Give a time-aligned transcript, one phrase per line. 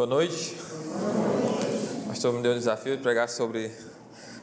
[0.00, 0.56] Boa noite.
[2.04, 3.70] O pastor me deu o desafio de pregar sobre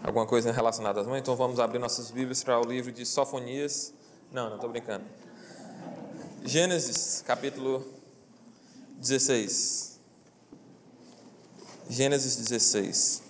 [0.04, 3.92] alguma coisa relacionada às mães, então vamos abrir nossas Bíblias para o livro de Sofonias.
[4.32, 5.04] Não, não estou brincando.
[6.46, 7.84] Gênesis, capítulo
[9.00, 10.00] 16.
[11.90, 13.24] Gênesis 16.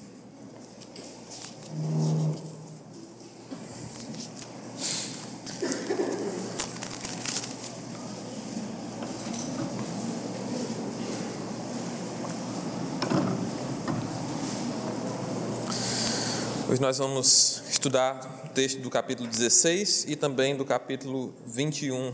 [16.70, 22.14] Hoje nós vamos estudar o texto do capítulo 16 e também do capítulo 21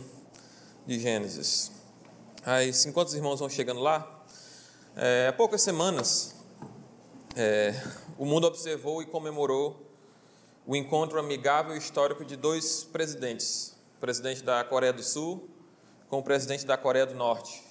[0.85, 1.71] de Gênesis.
[2.45, 4.23] Mas enquanto os irmãos vão chegando lá,
[4.95, 6.35] é, há poucas semanas,
[7.35, 7.73] é,
[8.15, 9.91] o mundo observou e comemorou
[10.67, 15.49] o encontro amigável e histórico de dois presidentes, o presidente da Coreia do Sul
[16.07, 17.62] com o presidente da Coreia do Norte.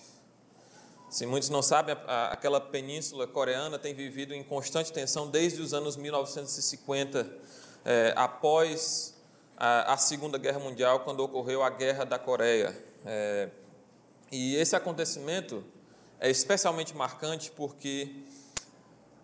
[1.13, 1.95] Se muitos não sabem,
[2.31, 7.31] aquela península coreana tem vivido em constante tensão desde os anos 1950,
[7.85, 9.15] é, após
[9.55, 12.75] a, a, Segunda Guerra Mundial, quando ocorreu a Guerra da Coreia.
[13.05, 13.51] É,
[14.31, 15.63] e esse acontecimento
[16.19, 18.17] é especialmente marcante porque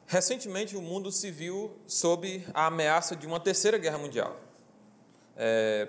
[0.06, 4.38] recentemente o mundo se viu sob a ameaça de uma terceira guerra mundial.
[5.34, 5.88] É,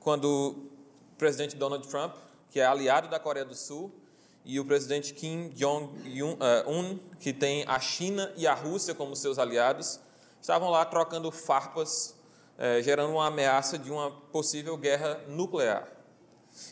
[0.00, 0.70] quando
[1.14, 2.14] o presidente Donald Trump,
[2.50, 3.99] que é aliado da Coreia do Sul,
[4.44, 9.38] e o presidente Kim Jong-un, uh, que tem a China e a Rússia como seus
[9.38, 10.00] aliados,
[10.40, 12.16] estavam lá trocando farpas,
[12.58, 15.86] uh, gerando uma ameaça de uma possível guerra nuclear.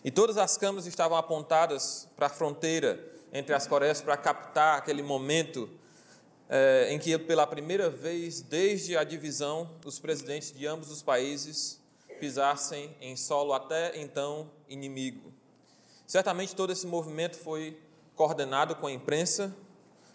[0.05, 5.03] E todas as câmeras estavam apontadas para a fronteira entre as Coreias para captar aquele
[5.03, 5.65] momento
[6.49, 11.81] uh, em que, pela primeira vez desde a divisão, os presidentes de ambos os países
[12.19, 15.33] pisassem em solo até então inimigo.
[16.09, 17.79] Certamente todo esse movimento foi
[18.17, 19.55] coordenado com a imprensa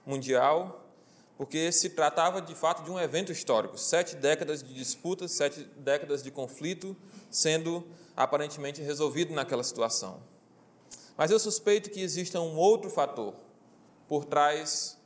[0.04, 0.84] mundial,
[1.38, 3.78] porque se tratava de fato de um evento histórico.
[3.78, 6.98] Sete décadas de disputas, sete décadas de conflito
[7.30, 7.86] sendo
[8.18, 10.20] aparentemente resolvido naquela situação.
[11.16, 13.36] Mas eu suspeito que exista um outro fator
[14.08, 14.98] por trás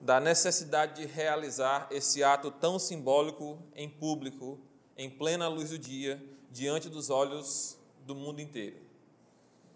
[0.00, 4.58] da necessidade de realizar esse ato tão simbólico em público,
[4.96, 7.76] em plena luz do dia, diante dos olhos
[8.06, 8.91] do mundo inteiro.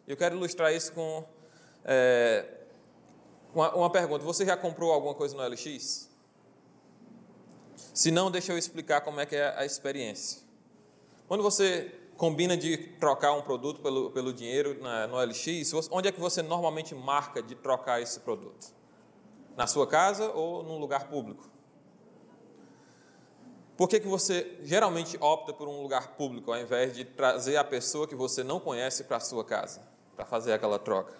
[0.07, 1.25] Eu quero ilustrar isso com
[1.85, 2.45] é,
[3.53, 4.25] uma, uma pergunta.
[4.25, 6.09] Você já comprou alguma coisa no LX?
[7.93, 10.43] Se não, deixa eu explicar como é que é a experiência.
[11.27, 16.13] Quando você combina de trocar um produto pelo, pelo dinheiro na, no LX, onde é
[16.13, 18.75] que você normalmente marca de trocar esse produto?
[19.57, 21.51] Na sua casa ou num lugar público?
[23.77, 27.65] Por que, que você geralmente opta por um lugar público ao invés de trazer a
[27.65, 29.96] pessoa que você não conhece para a sua casa?
[30.17, 31.13] Para fazer aquela troca.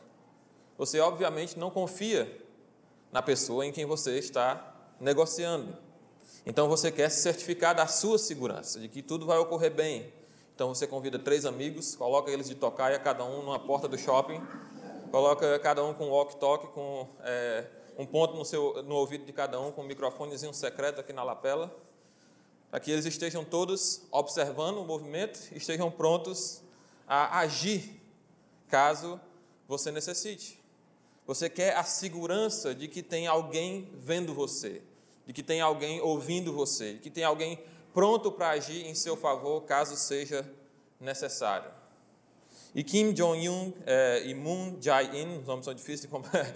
[0.79, 2.43] Você, obviamente, não confia
[3.13, 5.77] na pessoa em quem você está negociando.
[6.45, 10.13] Então, você quer se certificar da sua segurança, de que tudo vai ocorrer bem.
[10.55, 14.41] Então, você convida três amigos, coloca eles de tocaia, cada um numa porta do shopping,
[15.11, 17.65] coloca cada um com walk-talk, com é,
[17.99, 21.23] um ponto no, seu, no ouvido de cada um, com um microfonezinho secreto aqui na
[21.23, 21.75] lapela,
[22.71, 26.63] para que eles estejam todos observando o movimento, estejam prontos
[27.07, 28.06] a agir
[28.69, 29.21] caso
[29.69, 30.61] você necessite.
[31.27, 34.81] Você quer a segurança de que tem alguém vendo você,
[35.27, 37.59] de que tem alguém ouvindo você, de que tem alguém
[37.93, 40.49] pronto para agir em seu favor caso seja
[41.01, 41.71] necessário.
[42.75, 46.47] E Kim Jong-un é, e Moon Jae-in, os nomes são difíceis de comprar,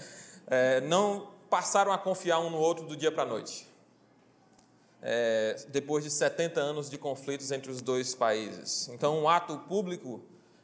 [0.47, 3.66] é, não passaram a confiar um no outro do dia para a noite.
[5.03, 8.88] É, depois de 70 anos de conflitos entre os dois países.
[8.88, 10.20] Então, um ato público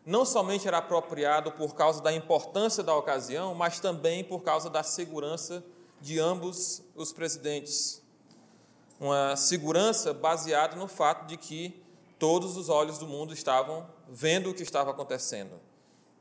[0.06, 4.84] não somente era apropriado por causa da importância da ocasião, mas também por causa da
[4.84, 5.65] segurança
[6.00, 8.00] de ambos os presidentes.
[9.00, 11.82] Uma segurança baseada no fato de que
[12.20, 15.61] todos os olhos do mundo estavam vendo o que estava acontecendo.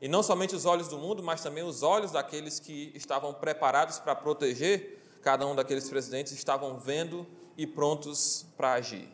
[0.02, 4.00] E não somente os olhos do mundo, mas também os olhos daqueles que estavam preparados
[4.00, 9.08] para proteger cada um daqueles presidentes estavam vendo e prontos para agir.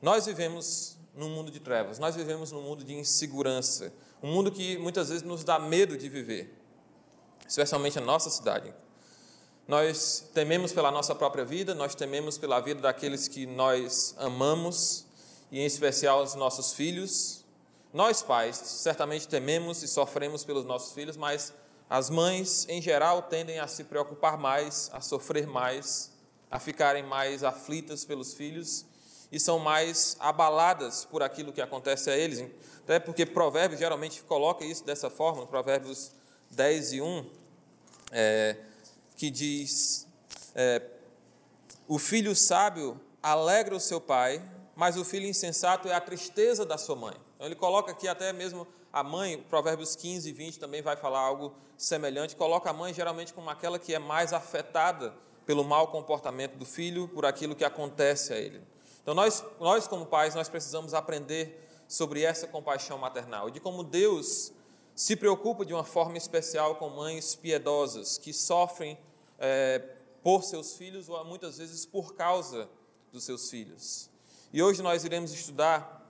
[0.00, 3.92] Nós vivemos num mundo de trevas, nós vivemos num mundo de insegurança,
[4.22, 6.54] um mundo que muitas vezes nos dá medo de viver,
[7.46, 8.72] especialmente a nossa cidade.
[9.68, 15.06] Nós tememos pela nossa própria vida, nós tememos pela vida daqueles que nós amamos,
[15.50, 17.44] e em especial os nossos filhos.
[17.92, 21.52] Nós, pais, certamente tememos e sofremos pelos nossos filhos, mas
[21.90, 26.10] as mães, em geral, tendem a se preocupar mais, a sofrer mais,
[26.50, 28.86] a ficarem mais aflitas pelos filhos
[29.32, 32.44] e são mais abaladas por aquilo que acontece a eles.
[32.84, 36.12] Até porque Provérbios geralmente coloca isso dessa forma, Provérbios
[36.50, 37.30] 10 e 1,
[38.12, 38.56] é,
[39.16, 40.06] que diz:
[40.54, 40.82] é,
[41.88, 44.42] O filho sábio alegra o seu pai,
[44.76, 47.16] mas o filho insensato é a tristeza da sua mãe.
[47.34, 51.20] Então ele coloca aqui até mesmo a mãe, Provérbios 15 e 20 também vai falar
[51.20, 55.14] algo semelhante, coloca a mãe geralmente como aquela que é mais afetada
[55.46, 58.71] pelo mau comportamento do filho, por aquilo que acontece a ele.
[59.02, 63.82] Então nós, nós como pais, nós precisamos aprender sobre essa compaixão maternal e de como
[63.82, 64.52] Deus
[64.94, 68.98] se preocupa de uma forma especial com mães piedosas que sofrem
[69.38, 69.82] é,
[70.22, 72.68] por seus filhos ou muitas vezes por causa
[73.10, 74.08] dos seus filhos.
[74.52, 76.00] E hoje nós iremos estudar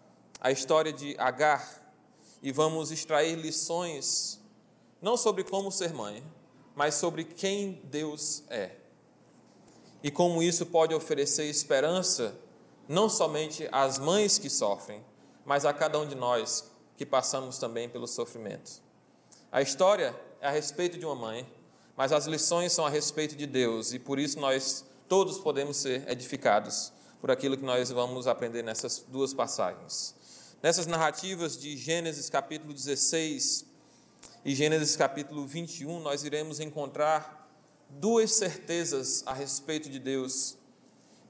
[0.40, 1.94] a história de Agar
[2.42, 4.40] e vamos extrair lições
[5.00, 6.22] não sobre como ser mãe,
[6.74, 8.76] mas sobre quem Deus é.
[10.02, 12.36] E como isso pode oferecer esperança
[12.92, 15.02] não somente às mães que sofrem,
[15.46, 18.82] mas a cada um de nós que passamos também pelo sofrimento.
[19.50, 21.50] A história é a respeito de uma mãe,
[21.96, 26.08] mas as lições são a respeito de Deus e por isso nós todos podemos ser
[26.08, 30.14] edificados por aquilo que nós vamos aprender nessas duas passagens.
[30.62, 33.64] Nessas narrativas de Gênesis capítulo 16
[34.44, 37.50] e Gênesis capítulo 21, nós iremos encontrar
[37.88, 40.58] duas certezas a respeito de Deus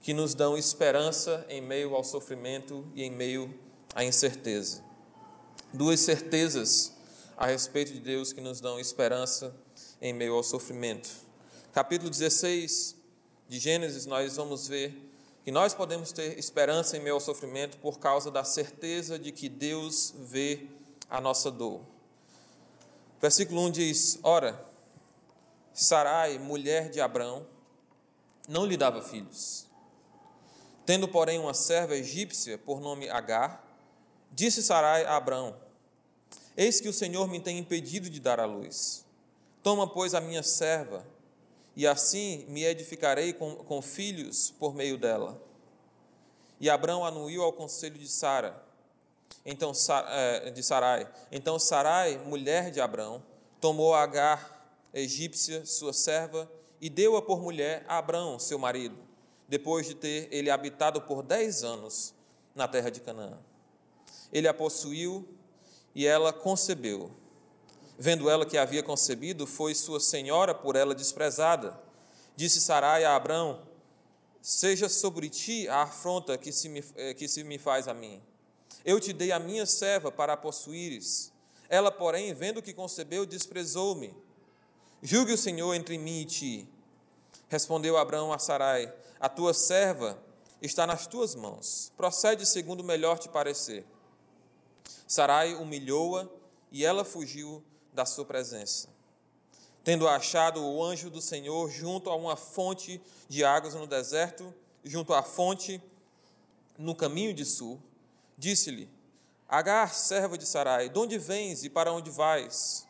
[0.03, 3.57] que nos dão esperança em meio ao sofrimento e em meio
[3.95, 4.83] à incerteza.
[5.73, 6.93] Duas certezas
[7.37, 9.55] a respeito de Deus que nos dão esperança
[10.01, 11.09] em meio ao sofrimento.
[11.73, 12.97] Capítulo 16
[13.49, 14.93] de Gênesis, nós vamos ver
[15.45, 19.49] que nós podemos ter esperança em meio ao sofrimento por causa da certeza de que
[19.49, 20.67] Deus vê
[21.09, 21.81] a nossa dor.
[23.21, 24.65] Versículo 1 diz: Ora,
[25.73, 27.47] Sarai, mulher de Abrão,
[28.49, 29.71] não lhe dava filhos.
[30.93, 33.67] Tendo, porém, uma serva egípcia por nome Agar,
[34.31, 35.57] disse Sarai a Abrão:
[36.55, 39.03] Eis que o Senhor me tem impedido de dar à luz.
[39.63, 41.03] Toma, pois, a minha serva
[41.75, 45.43] e assim me edificarei com, com filhos por meio dela.
[46.61, 48.63] E Abraão anuiu ao conselho de Sara,
[49.47, 49.73] então
[50.09, 51.11] é, de Sarai.
[51.31, 53.23] Então Sarai, mulher de Abraão,
[53.63, 59.11] tomou Agar, egípcia, sua serva, e deu-a por mulher a Abraão, seu marido,
[59.53, 62.15] depois de ter ele habitado por dez anos
[62.55, 63.39] na terra de Canaã.
[64.33, 65.29] Ele a possuiu
[65.95, 67.11] e ela concebeu.
[67.99, 71.79] Vendo ela que havia concebido, foi sua senhora por ela desprezada.
[72.35, 73.61] Disse Sarai a Abrão:
[74.41, 78.23] Seja sobre ti a afronta que se, me, eh, que se me faz a mim.
[78.87, 81.31] Eu te dei a minha serva para a possuíres.
[81.69, 84.17] Ela, porém, vendo que concebeu, desprezou-me.
[85.03, 86.69] Julgue o Senhor entre mim e ti.
[87.51, 88.91] Respondeu Abraão a Sarai:
[89.23, 90.19] A tua serva
[90.61, 91.93] está nas tuas mãos.
[91.97, 93.87] Procede segundo melhor te parecer.
[95.07, 96.29] Sarai humilhou-a
[96.73, 98.89] e ela fugiu da sua presença.
[99.85, 104.53] Tendo achado o anjo do Senhor junto a uma fonte de águas no deserto,
[104.83, 105.81] junto à fonte
[106.77, 107.81] no caminho de sul,
[108.37, 108.91] disse-lhe:
[109.49, 112.89] Agar, serva de Sarai, de onde vens e para onde vais?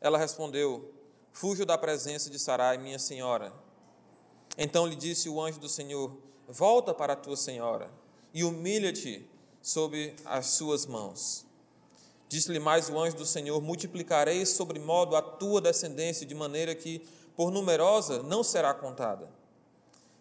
[0.00, 0.94] Ela respondeu:
[1.32, 3.63] Fujo da presença de Sarai, minha senhora.
[4.56, 6.16] Então lhe disse o anjo do Senhor:
[6.48, 7.90] Volta para a tua senhora
[8.32, 9.28] e humilha-te
[9.62, 11.46] sob as suas mãos.
[12.28, 17.06] Disse-lhe mais o anjo do Senhor: Multiplicarei sobre modo a tua descendência, de maneira que,
[17.36, 19.28] por numerosa, não será contada.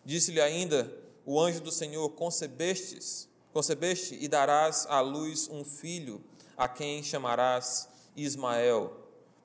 [0.05, 0.91] Disse-lhe ainda
[1.25, 6.23] o anjo do Senhor: Concebestes, concebeste e darás à luz um filho,
[6.57, 8.95] a quem chamarás Ismael,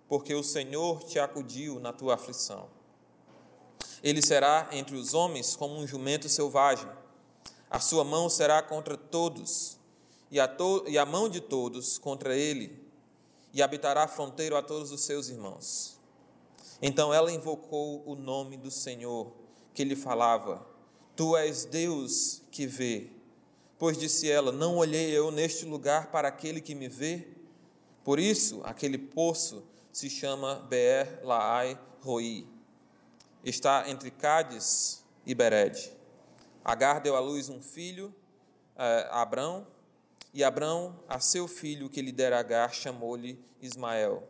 [0.08, 2.77] porque o Senhor te acudiu na tua aflição.
[4.02, 6.88] Ele será entre os homens como um jumento selvagem,
[7.70, 9.78] a sua mão será contra todos
[10.30, 12.86] e a, to, e a mão de todos contra ele,
[13.52, 15.98] e habitará fronteiro a todos os seus irmãos.
[16.80, 19.32] Então ela invocou o nome do Senhor,
[19.74, 20.66] que lhe falava:
[21.16, 23.10] Tu és Deus que vê.
[23.78, 27.26] Pois disse ela: Não olhei eu neste lugar para aquele que me vê.
[28.04, 32.46] Por isso, aquele poço se chama Beer Laai Roi.
[33.48, 35.90] Está entre Cádiz e Bered.
[36.62, 38.14] Agar deu à luz um filho,
[38.76, 39.66] eh, Abrão,
[40.34, 44.28] e Abrão, a seu filho que lhe dera Agar, chamou-lhe Ismael.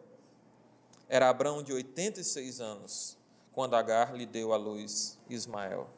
[1.09, 3.19] Era Abrão de 86 anos,
[3.51, 5.91] quando Agar lhe deu à luz Ismael.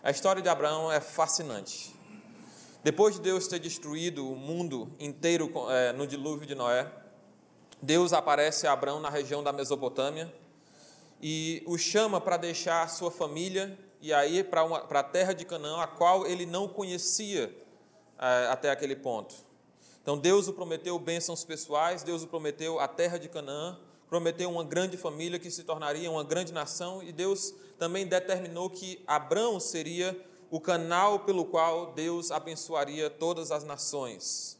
[0.00, 1.92] A história de Abraão é fascinante.
[2.84, 6.88] Depois de Deus ter destruído o mundo inteiro é, no dilúvio de Noé,
[7.82, 10.32] Deus aparece a Abraão na região da Mesopotâmia
[11.20, 14.62] e o chama para deixar sua família e aí para
[15.00, 17.54] a terra de Canaã, a qual ele não conhecia
[18.50, 19.34] até aquele ponto.
[20.02, 23.78] Então Deus o prometeu bênçãos pessoais, Deus o prometeu a terra de Canaã
[24.10, 29.00] prometeu uma grande família que se tornaria uma grande nação, e Deus também determinou que
[29.06, 34.58] Abraão seria o canal pelo qual Deus abençoaria todas as nações.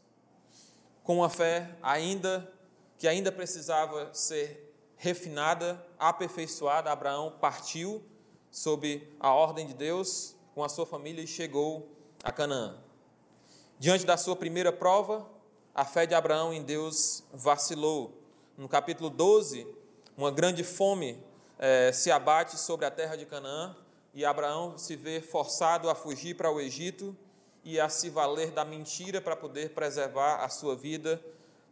[1.03, 2.49] Com uma fé ainda
[2.97, 4.70] que ainda precisava ser
[5.01, 8.03] refinada, aperfeiçoada, Abraão partiu
[8.51, 11.89] sob a ordem de Deus com a sua família e chegou
[12.23, 12.77] a Canaã.
[13.79, 15.27] Diante da sua primeira prova,
[15.73, 18.15] a fé de Abraão em Deus vacilou
[18.55, 19.65] no capítulo 12,
[20.15, 21.17] uma grande fome
[21.57, 23.75] é, se abate sobre a terra de Canaã
[24.13, 27.17] e Abraão se vê forçado a fugir para o Egito
[27.63, 31.19] e a se valer da mentira para poder preservar a sua vida,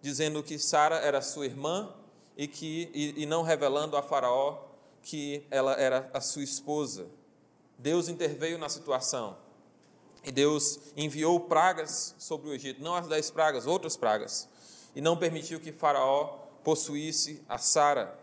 [0.02, 1.94] dizendo que Sara era sua irmã
[2.40, 4.60] e, que, e, e não revelando a Faraó
[5.04, 7.08] que ela era a sua esposa.
[7.78, 9.36] Deus interveio na situação
[10.24, 14.48] e Deus enviou pragas sobre o Egito, não as dez pragas, outras pragas,
[14.96, 16.28] e não permitiu que Faraó
[16.64, 18.18] possuísse a Sara.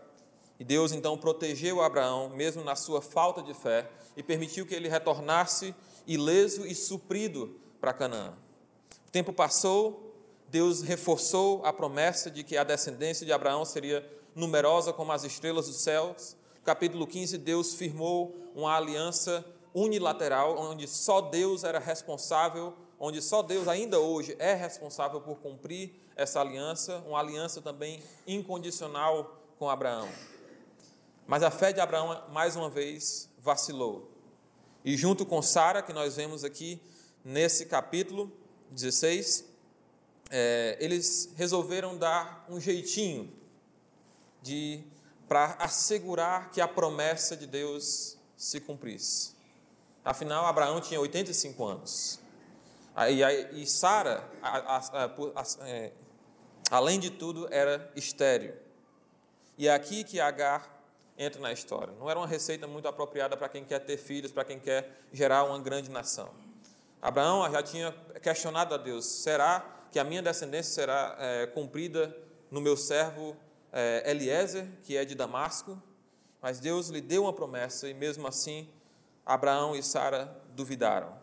[0.59, 4.89] E Deus então protegeu Abraão, mesmo na sua falta de fé, e permitiu que ele
[4.89, 5.75] retornasse
[6.07, 8.33] ileso e suprido para Canaã.
[9.07, 10.06] O tempo passou,
[10.49, 15.67] Deus reforçou a promessa de que a descendência de Abraão seria numerosa como as estrelas
[15.67, 16.37] dos céus.
[16.59, 23.41] No capítulo 15, Deus firmou uma aliança unilateral, onde só Deus era responsável onde só
[23.41, 30.09] Deus ainda hoje é responsável por cumprir essa aliança, uma aliança também incondicional com Abraão.
[31.27, 34.11] Mas a fé de Abraão, mais uma vez, vacilou.
[34.83, 36.81] E junto com Sara, que nós vemos aqui
[37.23, 38.31] nesse capítulo
[38.71, 39.45] 16,
[40.29, 43.33] é, eles resolveram dar um jeitinho
[44.41, 44.83] de
[45.27, 49.35] para assegurar que a promessa de Deus se cumprisse.
[50.05, 52.19] Afinal, Abraão tinha 85 anos.
[53.09, 54.23] E, e Sara,
[55.65, 55.91] é,
[56.71, 58.55] além de tudo, era estéreo.
[59.57, 60.77] E é aqui que Agar
[61.17, 61.93] entra na história.
[61.99, 65.43] Não era uma receita muito apropriada para quem quer ter filhos, para quem quer gerar
[65.43, 66.29] uma grande nação.
[67.01, 67.91] Abraão já tinha
[68.21, 72.15] questionado a Deus: será que a minha descendência será é, cumprida
[72.51, 73.35] no meu servo
[73.73, 75.81] é, Eliezer, que é de Damasco?
[76.39, 78.69] Mas Deus lhe deu uma promessa e mesmo assim
[79.25, 81.17] Abraão e Sara duvidaram.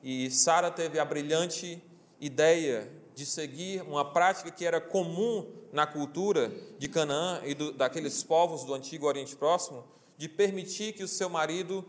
[0.00, 1.82] E Sara teve a brilhante
[2.20, 8.22] ideia de seguir uma prática que era comum na cultura de Canaã e do, daqueles
[8.22, 9.84] povos do antigo Oriente Próximo,
[10.16, 11.84] de permitir que o seu marido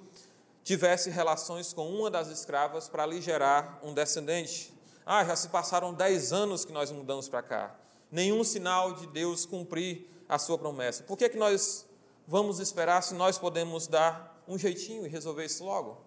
[0.64, 4.79] tivesse relações com uma das escravas para lhe gerar um descendente.
[5.12, 7.76] Ah, já se passaram dez anos que nós mudamos para cá.
[8.12, 11.02] Nenhum sinal de Deus cumprir a sua promessa.
[11.02, 11.84] Por que, que nós
[12.28, 15.98] vamos esperar se nós podemos dar um jeitinho e resolver isso logo?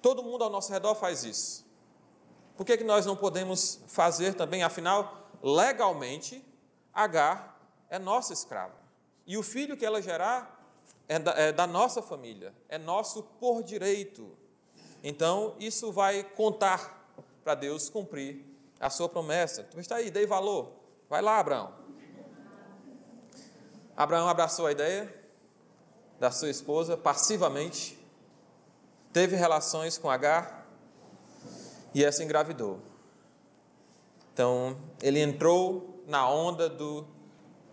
[0.00, 1.66] Todo mundo ao nosso redor faz isso.
[2.56, 4.62] Por que, que nós não podemos fazer também?
[4.62, 6.46] Afinal, legalmente,
[6.94, 8.76] Agar é nossa escrava.
[9.26, 10.72] E o filho que ela gerar
[11.08, 14.38] é da, é da nossa família, é nosso por direito.
[15.02, 16.99] Então, isso vai contar
[17.42, 18.44] para Deus cumprir
[18.78, 19.62] a sua promessa.
[19.64, 20.72] Tu está aí, dei valor.
[21.08, 21.72] Vai lá, Abraão.
[23.96, 25.14] Abraão abraçou a ideia
[26.18, 27.98] da sua esposa passivamente
[29.12, 30.66] teve relações com Agar
[31.94, 32.78] e essa engravidou.
[34.32, 37.06] Então, ele entrou na onda do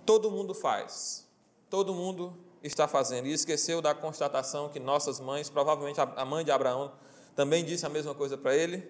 [0.06, 1.28] todo mundo faz,
[1.70, 6.52] todo mundo está fazendo, e esqueceu da constatação que nossas mães, provavelmente a mãe de
[6.52, 6.94] Abraão,
[7.36, 8.90] também disse a mesma coisa para ele,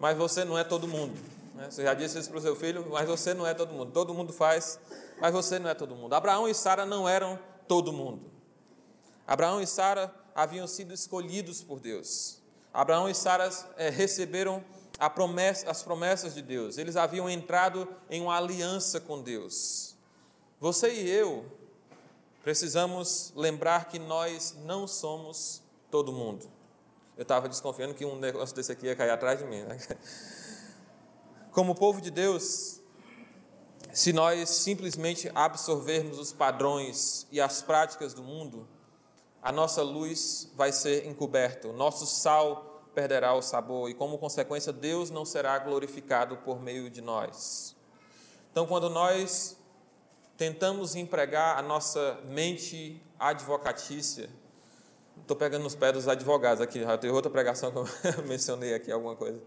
[0.00, 1.14] mas você não é todo mundo.
[1.54, 1.70] Né?
[1.70, 3.92] Você já disse isso para o seu filho, mas você não é todo mundo.
[3.92, 4.80] Todo mundo faz,
[5.20, 6.12] mas você não é todo mundo.
[6.14, 7.38] Abraão e Sara não eram
[7.68, 8.22] todo mundo.
[9.26, 12.40] Abraão e Sara haviam sido escolhidos por Deus.
[12.72, 14.64] Abraão e Sara é, receberam
[15.08, 19.96] promessa, as promessas de Deus, eles haviam entrado em uma aliança com Deus.
[20.60, 21.46] Você e eu
[22.42, 26.59] precisamos lembrar que nós não somos todo mundo.
[27.20, 29.60] Eu estava desconfiando que um negócio desse aqui ia cair atrás de mim.
[29.60, 29.78] Né?
[31.52, 32.80] Como povo de Deus,
[33.92, 38.66] se nós simplesmente absorvermos os padrões e as práticas do mundo,
[39.42, 44.72] a nossa luz vai ser encoberta, o nosso sal perderá o sabor e, como consequência,
[44.72, 47.76] Deus não será glorificado por meio de nós.
[48.50, 49.58] Então, quando nós
[50.38, 54.30] tentamos empregar a nossa mente advocatícia,
[55.20, 57.86] estou pegando nos pés dos advogados aqui, já tem outra pregação que eu
[58.26, 59.40] mencionei aqui, alguma coisa.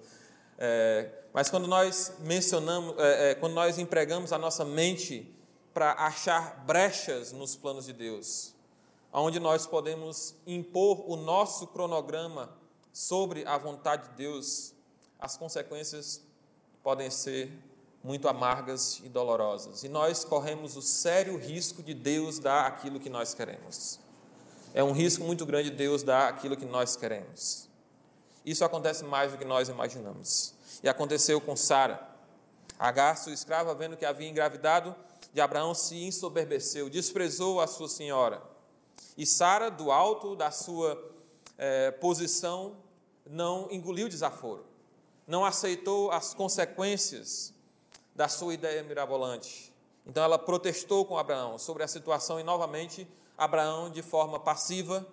[0.57, 5.33] É, mas quando nós mencionamos, é, é, quando nós empregamos a nossa mente
[5.73, 8.53] para achar brechas nos planos de Deus,
[9.11, 12.49] onde nós podemos impor o nosso cronograma
[12.91, 14.73] sobre a vontade de Deus,
[15.19, 16.21] as consequências
[16.83, 17.51] podem ser
[18.03, 19.83] muito amargas e dolorosas.
[19.83, 24.02] E nós corremos o sério risco de Deus dar aquilo que nós queremos.
[24.73, 27.69] É um risco muito grande de Deus dar aquilo que nós queremos.
[28.43, 30.55] Isso acontece mais do que nós imaginamos.
[30.81, 32.01] E aconteceu com Sara.
[32.79, 34.95] Agar, sua escrava, vendo que havia engravidado
[35.31, 38.41] de Abraão, se ensoberbeceu, desprezou a sua senhora.
[39.15, 40.99] E Sara, do alto da sua
[41.57, 42.75] é, posição,
[43.25, 44.65] não engoliu desaforo,
[45.27, 47.53] não aceitou as consequências
[48.15, 49.71] da sua ideia mirabolante.
[50.05, 53.07] Então ela protestou com Abraão sobre a situação e novamente
[53.43, 55.05] Abraão, de forma passiva,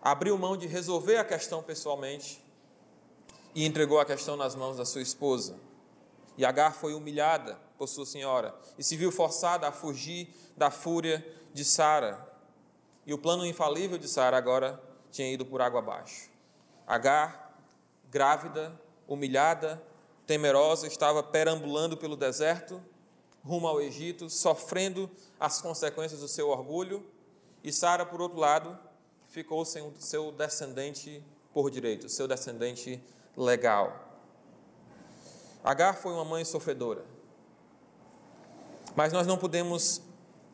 [0.00, 2.42] abriu mão de resolver a questão pessoalmente
[3.54, 5.56] e entregou a questão nas mãos da sua esposa.
[6.36, 11.24] E Agar foi humilhada por sua senhora e se viu forçada a fugir da fúria
[11.52, 12.26] de Sara.
[13.06, 16.30] E o plano infalível de Sara agora tinha ido por água abaixo.
[16.86, 17.58] Agar,
[18.10, 18.72] grávida,
[19.06, 19.82] humilhada,
[20.26, 22.82] temerosa, estava perambulando pelo deserto,
[23.44, 27.04] rumo ao Egito, sofrendo as consequências do seu orgulho,
[27.62, 28.78] e Sara, por outro lado,
[29.28, 31.22] ficou sem o seu descendente
[31.52, 33.02] por direito, seu descendente
[33.36, 34.08] legal.
[35.62, 37.04] Agar foi uma mãe sofredora.
[38.94, 40.02] Mas nós não podemos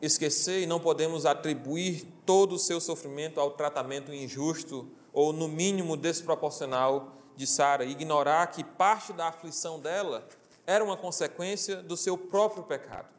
[0.01, 5.97] esquecer e não podemos atribuir todo o seu sofrimento ao tratamento injusto ou, no mínimo,
[5.97, 10.27] desproporcional de Sara, ignorar que parte da aflição dela
[10.69, 13.09] era uma consequência do seu próprio pecado.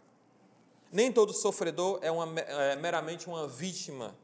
[0.93, 4.15] Nem todo sofredor é, uma, é meramente uma vítima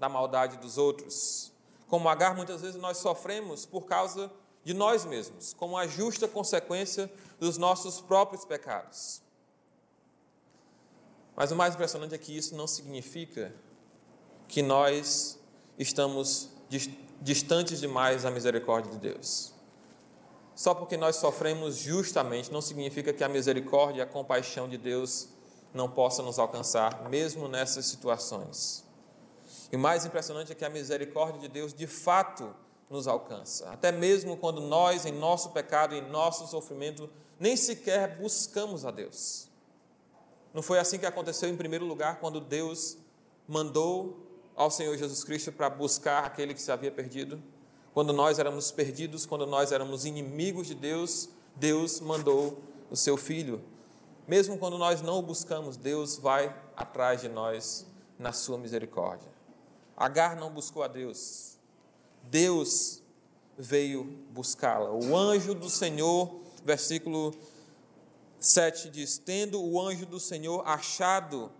[0.00, 1.52] da maldade dos outros.
[1.86, 4.28] Como Agar, muitas vezes nós sofremos por causa
[4.64, 7.08] de nós mesmos, como a justa consequência
[7.38, 9.22] dos nossos próprios pecados.
[11.36, 13.54] Mas o mais impressionante é que isso não significa
[14.48, 15.38] que nós
[15.78, 16.50] estamos
[17.20, 19.51] distantes demais da misericórdia de Deus.
[20.54, 25.28] Só porque nós sofremos justamente não significa que a misericórdia e a compaixão de Deus
[25.72, 28.84] não possa nos alcançar, mesmo nessas situações.
[29.70, 32.54] E o mais impressionante é que a misericórdia de Deus de fato
[32.90, 37.08] nos alcança, até mesmo quando nós, em nosso pecado, em nosso sofrimento,
[37.40, 39.48] nem sequer buscamos a Deus.
[40.52, 42.98] Não foi assim que aconteceu em primeiro lugar quando Deus
[43.48, 47.42] mandou ao Senhor Jesus Cristo para buscar aquele que se havia perdido?
[47.94, 52.58] Quando nós éramos perdidos, quando nós éramos inimigos de Deus, Deus mandou
[52.90, 53.62] o seu filho.
[54.26, 57.86] Mesmo quando nós não o buscamos, Deus vai atrás de nós
[58.18, 59.30] na sua misericórdia.
[59.96, 61.58] Agar não buscou a Deus.
[62.22, 63.02] Deus
[63.58, 64.90] veio buscá-la.
[64.90, 67.34] O anjo do Senhor, versículo
[68.38, 71.50] 7 diz: Tendo o anjo do Senhor achado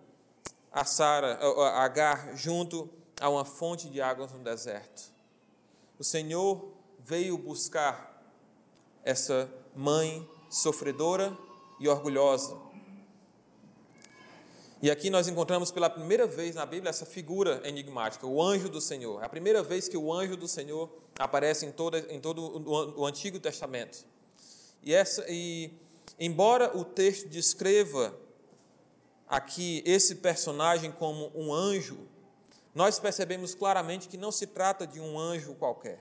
[0.73, 2.89] a Sara, a Agar, junto
[3.21, 5.13] a uma fonte de águas no deserto.
[6.03, 8.21] O Senhor veio buscar
[9.05, 11.39] essa mãe sofredora
[11.79, 12.59] e orgulhosa.
[14.83, 18.81] E aqui nós encontramos pela primeira vez na Bíblia essa figura enigmática, o anjo do
[18.81, 19.23] Senhor.
[19.23, 21.73] É a primeira vez que o anjo do Senhor aparece em,
[22.13, 24.05] em todo o, o Antigo Testamento.
[24.83, 25.71] E, essa, e
[26.19, 28.13] embora o texto descreva
[29.29, 32.09] aqui esse personagem como um anjo,
[32.75, 36.01] nós percebemos claramente que não se trata de um anjo qualquer.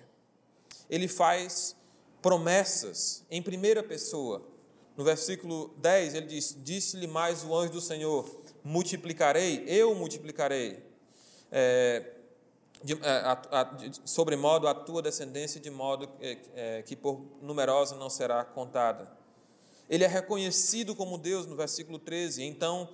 [0.89, 1.75] Ele faz
[2.21, 4.41] promessas em primeira pessoa.
[4.95, 8.29] No versículo 10, ele diz: Disse-lhe mais o anjo do Senhor:
[8.63, 10.84] Multiplicarei, eu multiplicarei,
[11.51, 12.12] é,
[12.84, 18.10] de, é, a, a, sobremodo a tua descendência, de modo é, que por numerosa não
[18.10, 19.12] será contada.
[19.89, 22.43] Ele é reconhecido como Deus no versículo 13.
[22.43, 22.88] Então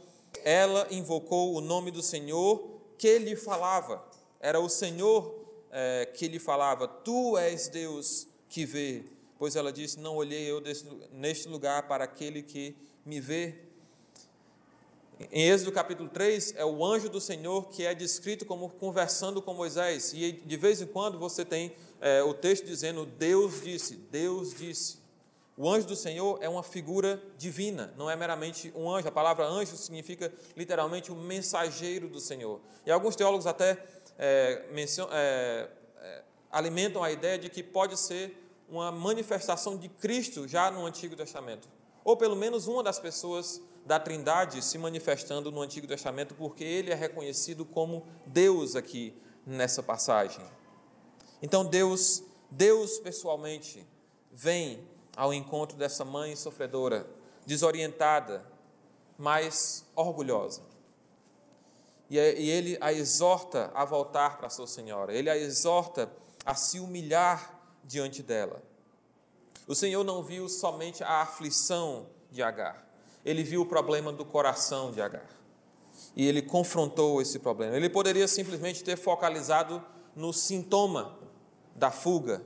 [0.44, 4.04] ela invocou o nome do Senhor que lhe falava.
[4.40, 9.04] Era o Senhor é, que lhe falava: Tu és Deus que vê.
[9.38, 13.56] Pois ela disse: Não olhei eu desse, neste lugar para aquele que me vê.
[15.32, 19.54] Em Êxodo capítulo 3, é o anjo do Senhor que é descrito como conversando com
[19.54, 20.14] Moisés.
[20.14, 25.07] E de vez em quando você tem é, o texto dizendo: Deus disse, Deus disse.
[25.58, 29.08] O anjo do Senhor é uma figura divina, não é meramente um anjo.
[29.08, 32.62] A palavra anjo significa literalmente o mensageiro do Senhor.
[32.86, 33.84] E alguns teólogos até
[34.20, 35.68] é, mencion, é,
[36.00, 38.38] é, alimentam a ideia de que pode ser
[38.70, 41.68] uma manifestação de Cristo já no Antigo Testamento.
[42.04, 46.92] Ou pelo menos uma das pessoas da Trindade se manifestando no Antigo Testamento, porque ele
[46.92, 50.46] é reconhecido como Deus aqui nessa passagem.
[51.42, 53.84] Então Deus, Deus pessoalmente
[54.32, 54.86] vem
[55.18, 57.08] ao encontro dessa mãe sofredora,
[57.44, 58.46] desorientada,
[59.18, 60.62] mas orgulhosa.
[62.10, 66.10] E ele a exorta a voltar para sua senhora, ele a exorta
[66.46, 68.62] a se humilhar diante dela.
[69.68, 72.88] O Senhor não viu somente a aflição de Agar.
[73.26, 75.28] Ele viu o problema do coração de Agar.
[76.16, 77.76] E ele confrontou esse problema.
[77.76, 79.84] Ele poderia simplesmente ter focalizado
[80.16, 81.18] no sintoma
[81.76, 82.42] da fuga,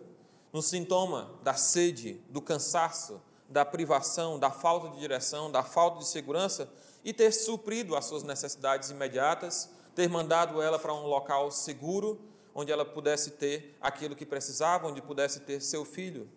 [0.51, 6.07] no sintoma da sede, do cansaço, da privação, da falta de direção, da falta de
[6.07, 6.69] segurança
[7.03, 12.19] e ter suprido as suas necessidades imediatas, ter mandado ela para um local seguro,
[12.53, 16.29] onde ela pudesse ter aquilo que precisava, onde pudesse ter seu filho.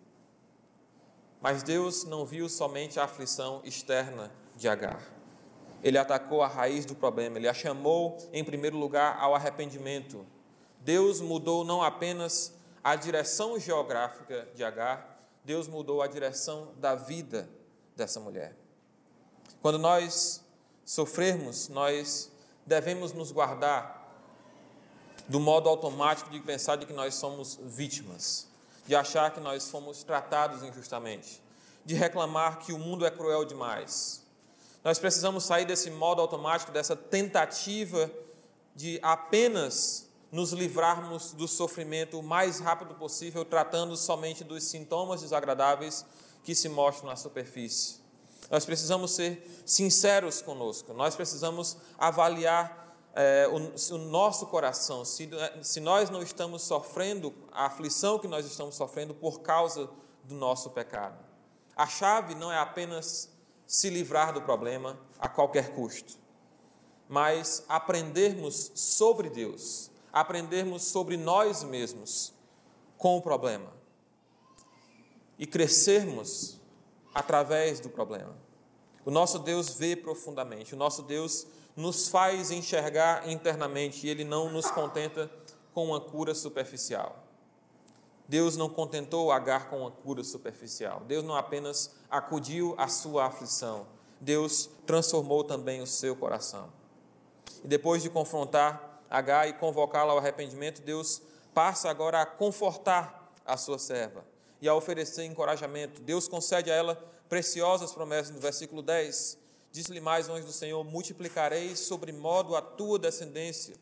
[1.41, 5.01] Mas Deus não viu somente a aflição externa de Agar.
[5.83, 10.25] Ele atacou a raiz do problema, ele a chamou, em primeiro lugar, ao arrependimento.
[10.79, 12.54] Deus mudou não apenas
[12.85, 17.49] a direção geográfica de Agar, Deus mudou a direção da vida
[17.95, 18.55] dessa mulher.
[19.59, 20.43] Quando nós
[20.85, 22.31] sofrermos, nós
[22.63, 24.05] devemos nos guardar
[25.27, 28.47] do modo automático de pensar de que nós somos vítimas,
[28.85, 31.41] de achar que nós fomos tratados injustamente,
[31.83, 34.23] de reclamar que o mundo é cruel demais.
[34.83, 38.11] Nós precisamos sair desse modo automático, dessa tentativa
[38.75, 40.04] de apenas
[40.35, 46.05] nos livrarmos do sofrimento o mais rápido possível, tratando somente dos sintomas desagradáveis
[46.43, 48.01] que se mostram na superfície.
[48.51, 55.29] Nós precisamos ser sinceros conosco, nós precisamos avaliar é, o, o, nosso coração, se,
[55.61, 59.89] se nós não estamos sofrendo a aflição que nós estamos sofrendo por causa
[60.25, 61.17] do nosso pecado.
[61.77, 63.29] A chave não é apenas
[63.65, 66.17] se livrar do problema a qualquer custo,
[67.07, 72.33] mas aprendermos sobre Deus, aprendermos sobre nós mesmos
[72.97, 73.69] com o problema
[75.37, 76.57] e crescermos
[77.13, 78.33] através do problema.
[79.03, 84.49] O nosso Deus vê profundamente, o nosso Deus nos faz enxergar internamente e ele não
[84.49, 85.29] nos contenta
[85.73, 87.21] com uma cura superficial.
[88.25, 91.01] Deus não contentou Agar com uma cura superficial.
[91.05, 93.85] Deus não apenas acudiu à sua aflição,
[94.21, 96.69] Deus transformou também o seu coração.
[97.61, 101.21] E depois de confrontar Agar e convocá-la ao arrependimento, Deus
[101.53, 104.25] passa agora a confortar a sua serva
[104.61, 106.01] e a oferecer encorajamento.
[106.01, 106.95] Deus concede a ela
[107.29, 109.37] preciosas promessas no versículo 10.
[109.71, 113.75] Diz-lhe mais anjo do Senhor: Multiplicarei sobre modo a tua descendência,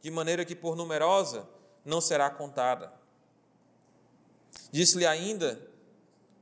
[0.00, 1.48] de maneira que por numerosa
[1.84, 2.92] não será contada.
[4.70, 5.60] Disse-lhe ainda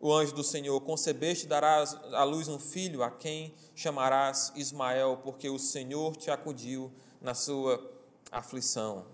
[0.01, 5.49] o anjo do Senhor: Concebeste darás à luz um filho, a quem chamarás Ismael, porque
[5.49, 7.93] o Senhor te acudiu na sua
[8.38, 9.07] aflição.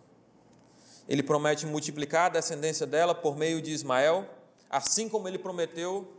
[1.08, 4.28] Ele promete multiplicar a descendência dela por meio de Ismael,
[4.68, 6.10] assim como ele prometeu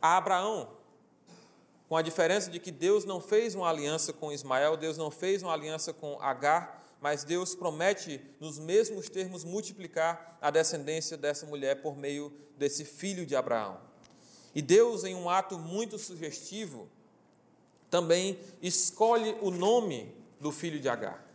[0.00, 0.68] a Abraão.
[1.88, 5.42] Com a diferença de que Deus não fez uma aliança com Ismael, Deus não fez
[5.42, 11.80] uma aliança com Agar, mas Deus promete, nos mesmos termos, multiplicar a descendência dessa mulher
[11.80, 13.78] por meio desse filho de Abraão.
[14.54, 16.88] E Deus, em um ato muito sugestivo,
[17.88, 21.27] também escolhe o nome do filho de Agar.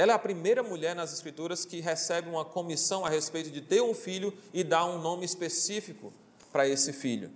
[0.00, 3.82] Ela é a primeira mulher nas Escrituras que recebe uma comissão a respeito de ter
[3.82, 6.10] um filho e dar um nome específico
[6.50, 7.30] para esse filho.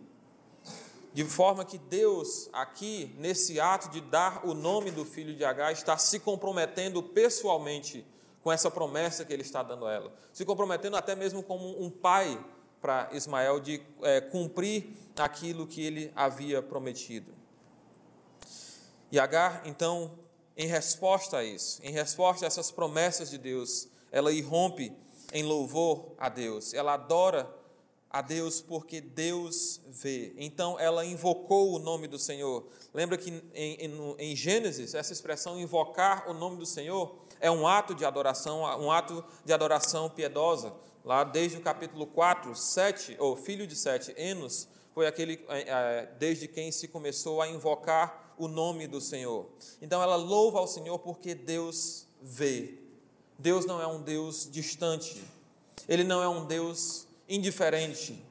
[1.12, 5.72] De forma que Deus, aqui, nesse ato de dar o nome do filho de Agar,
[5.72, 8.02] está se comprometendo pessoalmente
[8.42, 10.14] com essa promessa que ele está dando a ela.
[10.32, 12.42] Se comprometendo até mesmo como um pai
[12.80, 14.86] para Ismael de é, cumprir
[15.18, 17.30] aquilo que ele havia prometido.
[19.12, 20.23] E Agar, então,
[20.56, 24.92] em resposta a isso, em resposta a essas promessas de Deus, ela irrompe
[25.32, 27.52] em louvor a Deus, ela adora
[28.14, 30.32] a Deus porque Deus vê.
[30.38, 32.64] Então ela invocou o nome do Senhor.
[32.94, 37.66] Lembra que em, em, em, Gênesis, essa expressão invocar o nome do Senhor é um
[37.66, 40.72] ato de adoração, um ato de adoração piedosa.
[41.04, 46.06] Lá desde o capítulo 4, 7, ou filho de Sete, Enos, foi aquele é, é,
[46.16, 49.46] desde quem se começou a invocar o nome do Senhor.
[49.80, 52.78] Então ela louva ao Senhor porque Deus vê.
[53.38, 55.22] Deus não é um Deus distante.
[55.88, 58.24] Ele não é um Deus indiferente.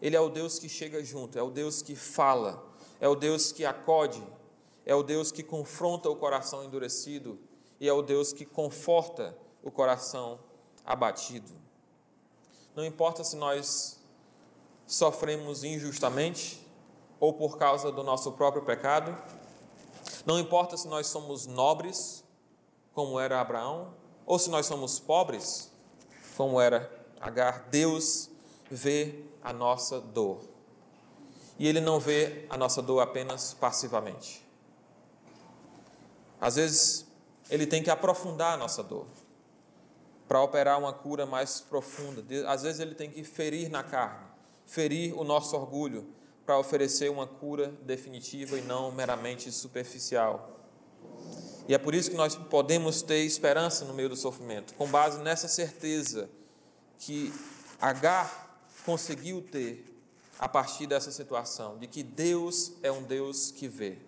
[0.00, 2.66] Ele é o Deus que chega junto, é o Deus que fala,
[3.00, 4.22] é o Deus que acode,
[4.86, 7.38] é o Deus que confronta o coração endurecido
[7.78, 10.40] e é o Deus que conforta o coração
[10.86, 11.52] abatido.
[12.74, 14.00] Não importa se nós
[14.86, 16.66] sofremos injustamente
[17.18, 19.16] ou por causa do nosso próprio pecado,
[20.24, 22.24] não importa se nós somos nobres,
[22.94, 23.94] como era Abraão,
[24.26, 25.70] ou se nós somos pobres,
[26.36, 28.30] como era Agar, Deus
[28.70, 30.40] vê a nossa dor.
[31.58, 34.42] E Ele não vê a nossa dor apenas passivamente.
[36.40, 37.06] Às vezes,
[37.50, 39.06] Ele tem que aprofundar a nossa dor
[40.26, 42.24] para operar uma cura mais profunda.
[42.48, 44.26] Às vezes, Ele tem que ferir na carne,
[44.64, 46.06] ferir o nosso orgulho,
[46.50, 50.58] para oferecer uma cura definitiva e não meramente superficial.
[51.68, 55.20] E é por isso que nós podemos ter esperança no meio do sofrimento, com base
[55.20, 56.28] nessa certeza
[56.98, 57.32] que
[57.80, 59.96] Agar conseguiu ter
[60.40, 63.98] a partir dessa situação, de que Deus é um Deus que vê.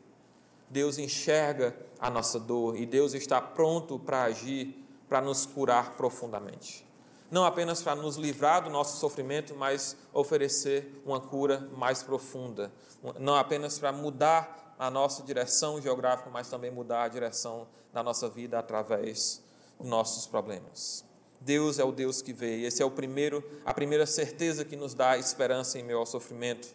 [0.69, 6.85] Deus enxerga a nossa dor e Deus está pronto para agir, para nos curar profundamente.
[7.33, 12.71] Não apenas para nos livrar do nosso sofrimento, mas oferecer uma cura mais profunda.
[13.19, 18.29] Não apenas para mudar a nossa direção geográfica, mas também mudar a direção da nossa
[18.29, 19.43] vida através
[19.81, 21.07] dos nossos problemas.
[21.41, 22.67] Deus é o Deus que vê.
[22.67, 26.69] Esse é o primeiro, a primeira certeza que nos dá esperança em meio ao sofrimento.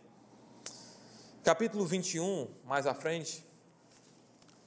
[1.44, 3.46] Capítulo 21, mais à frente,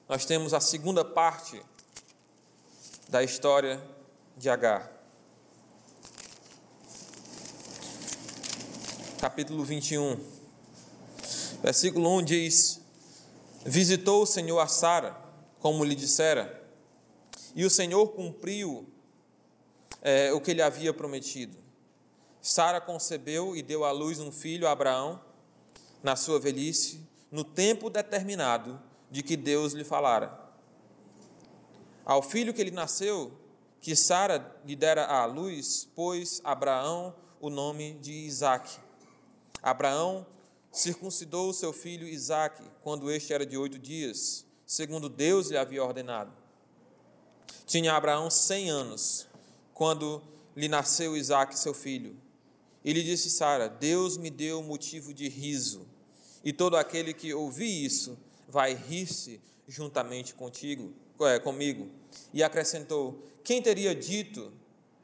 [0.08, 1.60] nós temos a segunda parte
[3.08, 3.82] da história
[4.36, 4.99] de Agar.
[9.20, 10.18] Capítulo 21,
[11.62, 12.80] versículo 1 diz:
[13.66, 15.14] Visitou o Senhor a Sara,
[15.58, 16.66] como lhe dissera,
[17.54, 18.88] e o Senhor cumpriu
[20.00, 21.54] é, o que ele havia prometido.
[22.40, 25.20] Sara concebeu e deu à luz um filho Abraão,
[26.02, 28.80] na sua velhice, no tempo determinado
[29.10, 30.32] de que Deus lhe falara.
[32.06, 33.30] Ao filho que lhe nasceu,
[33.82, 38.88] que Sara lhe dera à luz, pôs Abraão o nome de Isaque.
[39.62, 40.26] Abraão
[40.72, 45.82] circuncidou o seu filho Isaque quando este era de oito dias, segundo Deus lhe havia
[45.82, 46.32] ordenado.
[47.66, 49.26] Tinha Abraão cem anos
[49.74, 50.22] quando
[50.56, 52.16] lhe nasceu Isaque, seu filho.
[52.84, 55.86] E lhe disse Sara: Deus me deu motivo de riso,
[56.44, 58.18] e todo aquele que ouvir isso
[58.48, 61.88] vai rir-se juntamente contigo, é, comigo.
[62.32, 64.52] E acrescentou: Quem teria dito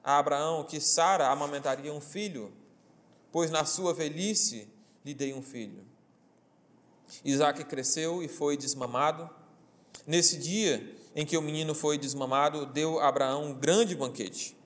[0.02, 2.52] a Abraão que Sara amamentaria um filho?
[3.36, 4.66] Pois na sua velhice
[5.04, 5.84] lhe dei um filho.
[7.22, 9.28] Isaac cresceu e foi desmamado.
[10.06, 14.56] Nesse dia em que o menino foi desmamado, deu Abraão um grande banquete.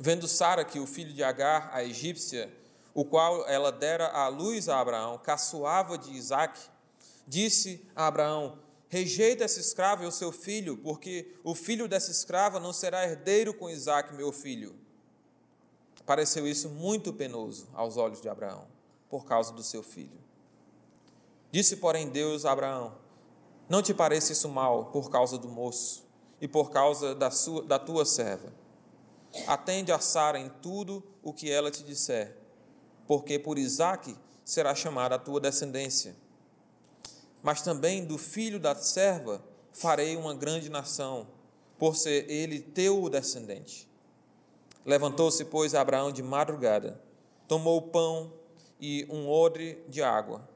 [0.00, 2.50] Vendo Sara que o filho de Agar, a egípcia,
[2.94, 6.58] o qual ela dera à luz a Abraão, caçoava de Isaac,
[7.28, 12.58] disse a Abraão: Rejeita essa escrava e o seu filho, porque o filho dessa escrava
[12.58, 14.79] não será herdeiro com Isaac, meu filho.
[16.10, 18.66] Pareceu isso muito penoso aos olhos de Abraão,
[19.08, 20.18] por causa do seu filho.
[21.52, 22.96] Disse, porém, Deus a Abraão:
[23.68, 26.04] Não te pareça isso mal por causa do moço
[26.40, 28.52] e por causa da, sua, da tua serva
[29.46, 32.36] Atende a Sara em tudo o que ela te disser,
[33.06, 36.16] porque por Isaque será chamada a tua descendência.
[37.40, 41.28] Mas também do filho da serva farei uma grande nação,
[41.78, 43.88] por ser ele teu descendente.
[44.84, 47.00] Levantou-se, pois, Abraão de madrugada,
[47.46, 48.32] tomou o pão
[48.80, 50.48] e um odre de água,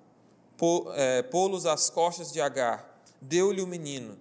[0.95, 4.19] é, pô-los às costas de Agar, deu-lhe o menino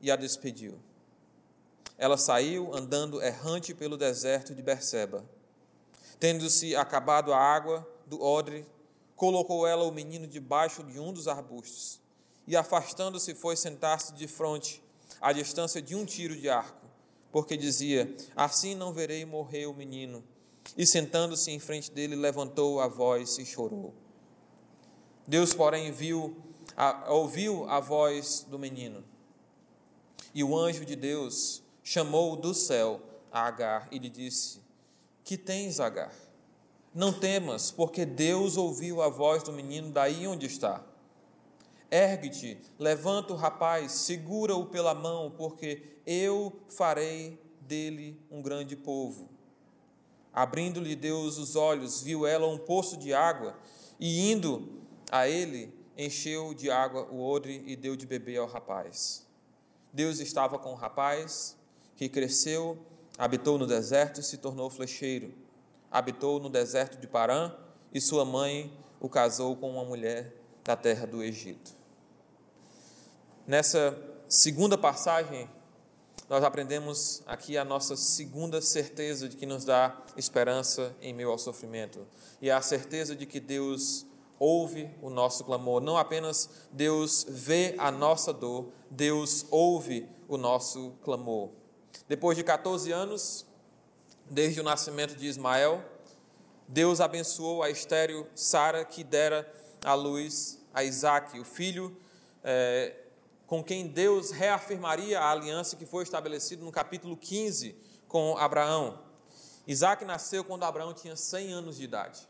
[0.00, 0.78] e a despediu.
[1.98, 5.24] Ela saiu andando errante pelo deserto de Berseba.
[6.18, 8.66] Tendo-se acabado a água do odre,
[9.16, 12.00] colocou ela o menino debaixo de um dos arbustos
[12.46, 14.82] e, afastando-se, foi sentar-se de frente,
[15.20, 16.81] à distância de um tiro de arco,
[17.32, 20.22] porque dizia: Assim não verei morrer o menino.
[20.76, 23.92] E sentando-se em frente dele, levantou a voz e chorou.
[25.26, 26.36] Deus, porém, viu,
[26.76, 29.02] a, ouviu a voz do menino.
[30.34, 33.00] E o anjo de Deus chamou do céu
[33.32, 34.60] a Agar e lhe disse:
[35.24, 36.14] Que tens, Agar?
[36.94, 40.84] Não temas, porque Deus ouviu a voz do menino daí onde está.
[41.92, 49.28] Ergue-te, levanta o rapaz, segura-o pela mão, porque eu farei dele um grande povo.
[50.32, 53.54] Abrindo-lhe Deus os olhos, viu ela um poço de água,
[54.00, 59.26] e indo a ele, encheu de água o odre e deu de beber ao rapaz.
[59.92, 61.58] Deus estava com o rapaz,
[61.94, 62.78] que cresceu,
[63.18, 65.34] habitou no deserto e se tornou flecheiro.
[65.90, 67.54] Habitou no deserto de Parã
[67.92, 71.81] e sua mãe o casou com uma mulher da terra do Egito.
[73.44, 75.50] Nessa segunda passagem,
[76.28, 81.38] nós aprendemos aqui a nossa segunda certeza de que nos dá esperança em meio ao
[81.38, 82.06] sofrimento.
[82.40, 84.06] E é a certeza de que Deus
[84.38, 85.82] ouve o nosso clamor.
[85.82, 91.50] Não apenas Deus vê a nossa dor, Deus ouve o nosso clamor.
[92.08, 93.44] Depois de 14 anos,
[94.30, 95.84] desde o nascimento de Ismael,
[96.68, 99.52] Deus abençoou a estéreo Sara, que dera
[99.84, 101.96] à luz a Isaac, o filho
[102.44, 103.01] é,
[103.52, 107.76] com quem Deus reafirmaria a aliança que foi estabelecida no capítulo 15
[108.08, 108.98] com Abraão.
[109.66, 112.26] Isaac nasceu quando Abraão tinha 100 anos de idade.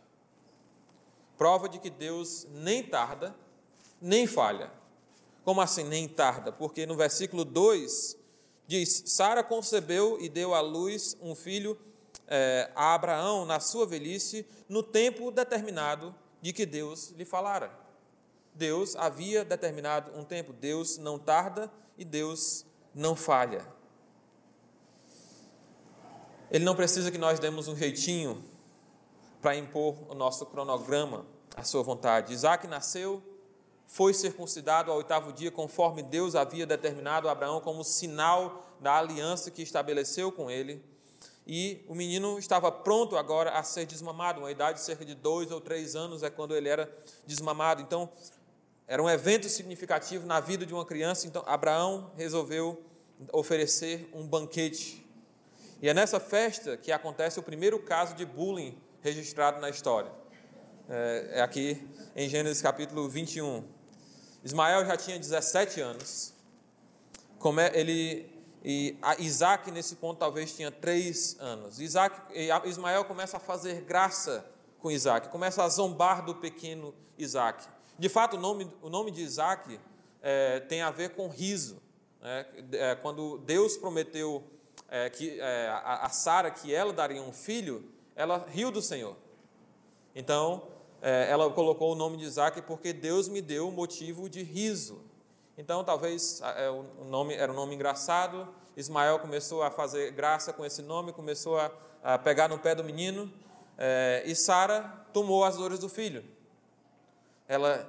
[1.38, 3.32] prova de que Deus nem tarda,
[4.00, 4.68] nem falha.
[5.44, 6.50] Como assim nem tarda?
[6.50, 8.18] Porque no versículo 2
[8.66, 11.78] diz: Sara concebeu e deu à luz um filho
[12.26, 17.81] é, a Abraão na sua velhice, no tempo determinado de que Deus lhe falara.
[18.54, 23.66] Deus havia determinado um tempo, Deus não tarda e Deus não falha.
[26.50, 28.44] Ele não precisa que nós demos um jeitinho
[29.40, 31.24] para impor o nosso cronograma
[31.56, 32.32] à sua vontade.
[32.32, 33.22] Isaac nasceu,
[33.86, 39.50] foi circuncidado ao oitavo dia, conforme Deus havia determinado a Abraão como sinal da aliança
[39.50, 40.84] que estabeleceu com ele.
[41.46, 45.50] E o menino estava pronto agora a ser desmamado, uma idade de cerca de dois
[45.50, 46.88] ou três anos é quando ele era
[47.26, 47.82] desmamado.
[47.82, 48.08] Então,
[48.92, 51.26] era um evento significativo na vida de uma criança.
[51.26, 52.84] Então, Abraão resolveu
[53.32, 55.02] oferecer um banquete
[55.80, 60.12] e é nessa festa que acontece o primeiro caso de bullying registrado na história.
[60.90, 63.64] É, é aqui em Gênesis capítulo 21.
[64.44, 66.34] Ismael já tinha 17 anos.
[67.72, 68.30] Ele,
[68.62, 71.80] e Isaac, nesse ponto, talvez tinha 3 anos.
[71.80, 72.20] Isaac,
[72.68, 74.44] Ismael começa a fazer graça
[74.78, 77.71] com Isaac, começa a zombar do pequeno Isaac.
[77.98, 79.78] De fato, o nome, o nome de Isaac
[80.22, 81.82] é, tem a ver com riso.
[82.20, 82.46] Né?
[82.72, 84.44] É, quando Deus prometeu
[84.88, 89.16] é, que é, a, a Sara que ela daria um filho, ela riu do Senhor.
[90.14, 90.68] Então,
[91.00, 95.02] é, ela colocou o nome de Isaac porque Deus me deu motivo de riso.
[95.58, 98.48] Então, talvez é, o nome era um nome engraçado.
[98.76, 101.70] Ismael começou a fazer graça com esse nome, começou a,
[102.02, 103.30] a pegar no pé do menino.
[104.24, 106.24] E Sara tomou as dores do filho.
[107.48, 107.88] Ela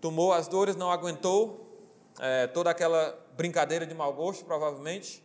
[0.00, 1.62] tomou as dores, não aguentou
[2.18, 5.22] é, toda aquela brincadeira de mau gosto, provavelmente,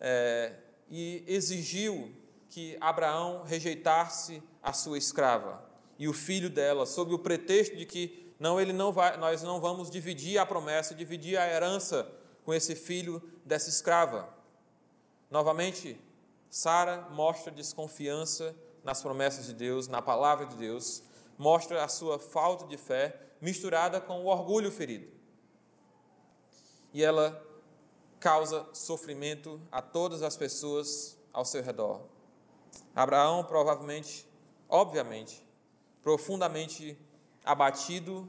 [0.00, 0.54] é,
[0.90, 2.12] e exigiu
[2.48, 8.32] que Abraão rejeitasse a sua escrava e o filho dela, sob o pretexto de que
[8.40, 12.10] não, ele não vai, nós não vamos dividir a promessa, dividir a herança
[12.42, 14.26] com esse filho dessa escrava.
[15.30, 16.00] Novamente,
[16.48, 21.02] Sara mostra desconfiança nas promessas de Deus, na palavra de Deus,
[21.40, 25.10] mostra a sua falta de fé misturada com o orgulho ferido.
[26.92, 27.42] E ela
[28.18, 32.02] causa sofrimento a todas as pessoas ao seu redor.
[32.94, 34.28] Abraão, provavelmente,
[34.68, 35.42] obviamente,
[36.02, 36.98] profundamente
[37.42, 38.28] abatido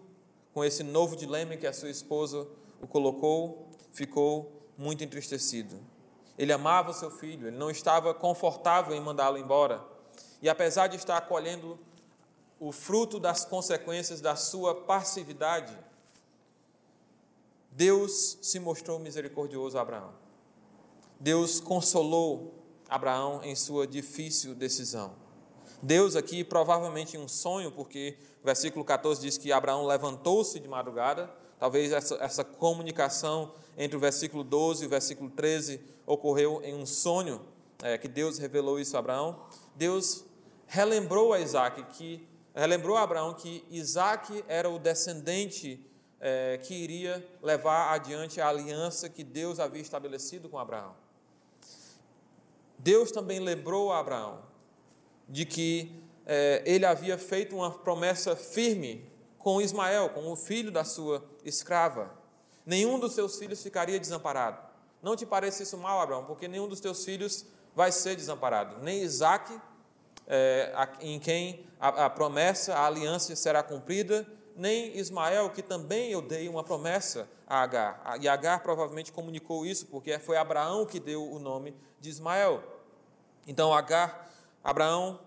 [0.54, 2.48] com esse novo dilema que a sua esposa
[2.82, 5.78] o colocou, ficou muito entristecido.
[6.38, 9.84] Ele amava seu filho, ele não estava confortável em mandá-lo embora.
[10.42, 11.78] E apesar de estar colhendo
[12.62, 15.76] o fruto das consequências da sua passividade,
[17.72, 20.14] Deus se mostrou misericordioso a Abraão.
[21.20, 22.54] Deus consolou
[22.88, 25.16] Abraão em sua difícil decisão.
[25.82, 30.68] Deus aqui, provavelmente em um sonho, porque o versículo 14 diz que Abraão levantou-se de
[30.68, 36.76] madrugada, talvez essa, essa comunicação entre o versículo 12 e o versículo 13 ocorreu em
[36.76, 37.42] um sonho,
[37.82, 39.48] é, que Deus revelou isso a Abraão.
[39.76, 40.24] Deus
[40.68, 45.86] relembrou a Isaac que relembrou a Abraão que Isaac era o descendente
[46.20, 50.96] é, que iria levar adiante a aliança que Deus havia estabelecido com Abraão.
[52.78, 54.42] Deus também lembrou a Abraão
[55.28, 60.84] de que é, ele havia feito uma promessa firme com Ismael, com o filho da
[60.84, 62.12] sua escrava.
[62.66, 64.62] Nenhum dos seus filhos ficaria desamparado.
[65.02, 68.84] Não te pareça isso mal, Abraão, porque nenhum dos teus filhos vai ser desamparado.
[68.84, 69.60] Nem Isaac,
[70.34, 76.22] é, em quem a, a promessa, a aliança será cumprida, nem Ismael, que também eu
[76.22, 78.18] dei uma promessa a Agar.
[78.22, 82.64] E Agar provavelmente comunicou isso, porque foi Abraão que deu o nome de Ismael.
[83.46, 84.32] Então Agar,
[84.64, 85.20] Abraão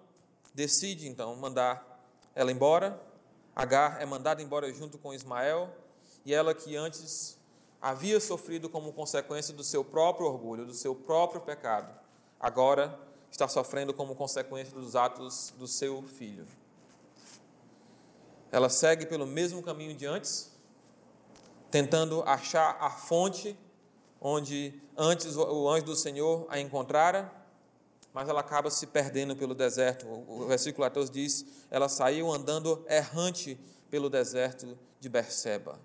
[0.55, 2.03] decide então mandar
[2.35, 2.99] ela embora.
[3.55, 5.69] Agar é mandada embora junto com Ismael,
[6.25, 7.39] e ela que antes
[7.81, 11.95] havia sofrido como consequência do seu próprio orgulho, do seu próprio pecado,
[12.41, 12.99] agora
[13.35, 16.47] está sofrendo como consequência dos atos do seu filho
[18.55, 20.53] ela segue pelo mesmo caminho de antes,
[21.73, 23.59] tentando achar a fonte
[24.21, 27.33] onde antes o anjo do Senhor a encontrara,
[28.13, 30.07] mas ela acaba se perdendo pelo deserto.
[30.29, 33.59] O versículo 14 diz: ela saiu andando errante
[33.91, 35.77] pelo deserto de Berseba.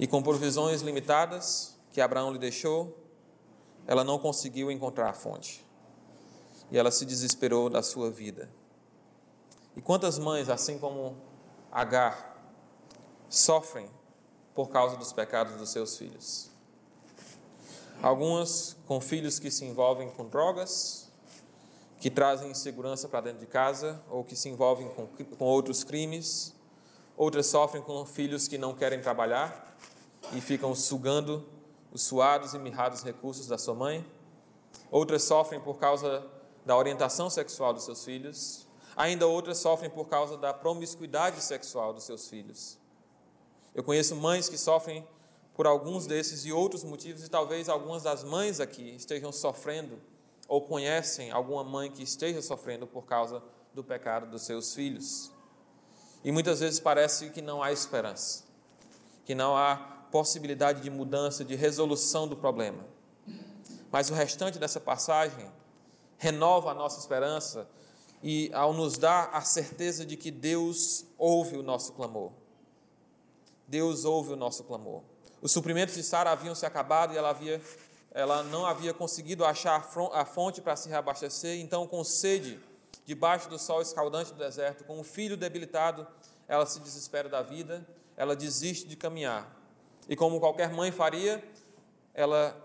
[0.00, 3.05] E com provisões limitadas que Abraão lhe deixou,
[3.86, 5.64] ela não conseguiu encontrar a fonte.
[6.70, 8.50] E ela se desesperou da sua vida.
[9.76, 11.16] E quantas mães, assim como
[11.70, 12.34] Agar,
[13.28, 13.88] sofrem
[14.54, 16.50] por causa dos pecados dos seus filhos?
[18.02, 21.10] Algumas com filhos que se envolvem com drogas,
[22.00, 26.54] que trazem insegurança para dentro de casa ou que se envolvem com, com outros crimes.
[27.16, 29.76] Outras sofrem com filhos que não querem trabalhar
[30.32, 31.46] e ficam sugando
[31.96, 34.04] os suados e mirrados recursos da sua mãe.
[34.90, 36.26] Outras sofrem por causa
[36.66, 38.66] da orientação sexual dos seus filhos.
[38.94, 42.78] Ainda outras sofrem por causa da promiscuidade sexual dos seus filhos.
[43.74, 45.08] Eu conheço mães que sofrem
[45.54, 49.98] por alguns desses e outros motivos, e talvez algumas das mães aqui estejam sofrendo
[50.46, 53.42] ou conhecem alguma mãe que esteja sofrendo por causa
[53.72, 55.32] do pecado dos seus filhos.
[56.22, 58.44] E muitas vezes parece que não há esperança,
[59.24, 62.82] que não há possibilidade de mudança, de resolução do problema.
[63.92, 65.46] Mas o restante dessa passagem
[66.16, 67.68] renova a nossa esperança
[68.22, 72.32] e ao nos dar a certeza de que Deus ouve o nosso clamor.
[73.68, 75.02] Deus ouve o nosso clamor.
[75.42, 77.60] Os suprimentos de Sara haviam se acabado e ela, havia,
[78.10, 82.58] ela não havia conseguido achar a fonte para se reabastecer, então, com sede,
[83.04, 86.06] debaixo do sol escaldante do deserto, com o filho debilitado,
[86.48, 87.86] ela se desespera da vida,
[88.16, 89.65] ela desiste de caminhar.
[90.08, 91.42] E como qualquer mãe faria,
[92.14, 92.56] ela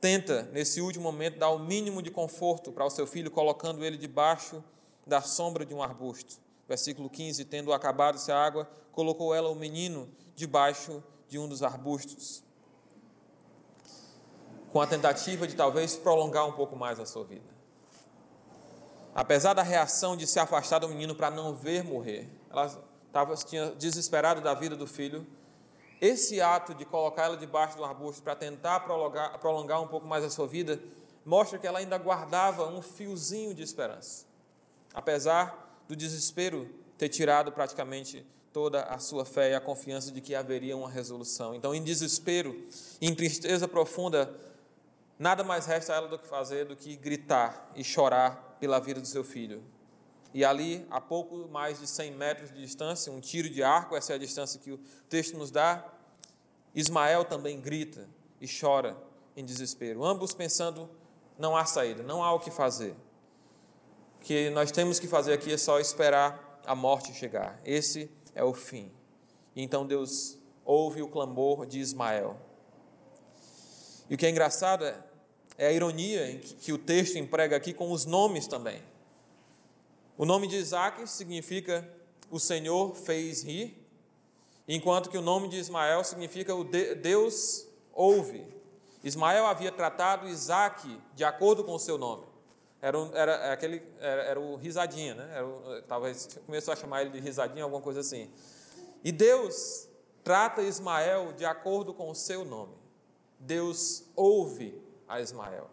[0.00, 3.96] tenta, nesse último momento, dar o mínimo de conforto para o seu filho, colocando ele
[3.96, 4.62] debaixo
[5.06, 6.36] da sombra de um arbusto.
[6.68, 12.42] Versículo 15: Tendo acabado-se a água, colocou ela o menino debaixo de um dos arbustos,
[14.70, 17.54] com a tentativa de talvez prolongar um pouco mais a sua vida.
[19.14, 22.66] Apesar da reação de se afastar do menino para não ver morrer, ela
[23.06, 25.24] estava tinha desesperado da vida do filho.
[26.04, 30.28] Esse ato de colocá-la debaixo do arbusto para tentar prolongar, prolongar um pouco mais a
[30.28, 30.78] sua vida
[31.24, 34.26] mostra que ela ainda guardava um fiozinho de esperança,
[34.92, 40.34] apesar do desespero ter tirado praticamente toda a sua fé e a confiança de que
[40.34, 41.54] haveria uma resolução.
[41.54, 42.54] Então, em desespero,
[43.00, 44.30] em tristeza profunda,
[45.18, 49.00] nada mais resta a ela do que fazer do que gritar e chorar pela vida
[49.00, 49.62] do seu filho.
[50.34, 54.12] E ali, a pouco mais de 100 metros de distância, um tiro de arco, essa
[54.12, 55.93] é a distância que o texto nos dá,
[56.74, 58.08] Ismael também grita
[58.40, 58.96] e chora
[59.36, 60.88] em desespero, ambos pensando:
[61.38, 62.94] não há saída, não há o que fazer.
[64.16, 67.60] O que nós temos que fazer aqui é só esperar a morte chegar.
[67.64, 68.90] Esse é o fim.
[69.54, 72.36] E então Deus ouve o clamor de Ismael.
[74.08, 74.98] E o que é engraçado é,
[75.58, 78.82] é a ironia que o texto emprega aqui com os nomes também.
[80.16, 81.88] O nome de Isaac significa
[82.30, 83.83] o Senhor fez rir,
[84.66, 88.46] enquanto que o nome de Ismael significa o Deus ouve.
[89.02, 92.24] Ismael havia tratado Isaac de acordo com o seu nome.
[92.80, 95.30] Era, era, aquele, era, era o risadinha, né?
[95.32, 98.30] Era, talvez começou a chamar ele de risadinha, alguma coisa assim.
[99.02, 99.88] E Deus
[100.22, 102.74] trata Ismael de acordo com o seu nome.
[103.38, 105.70] Deus ouve a Ismael.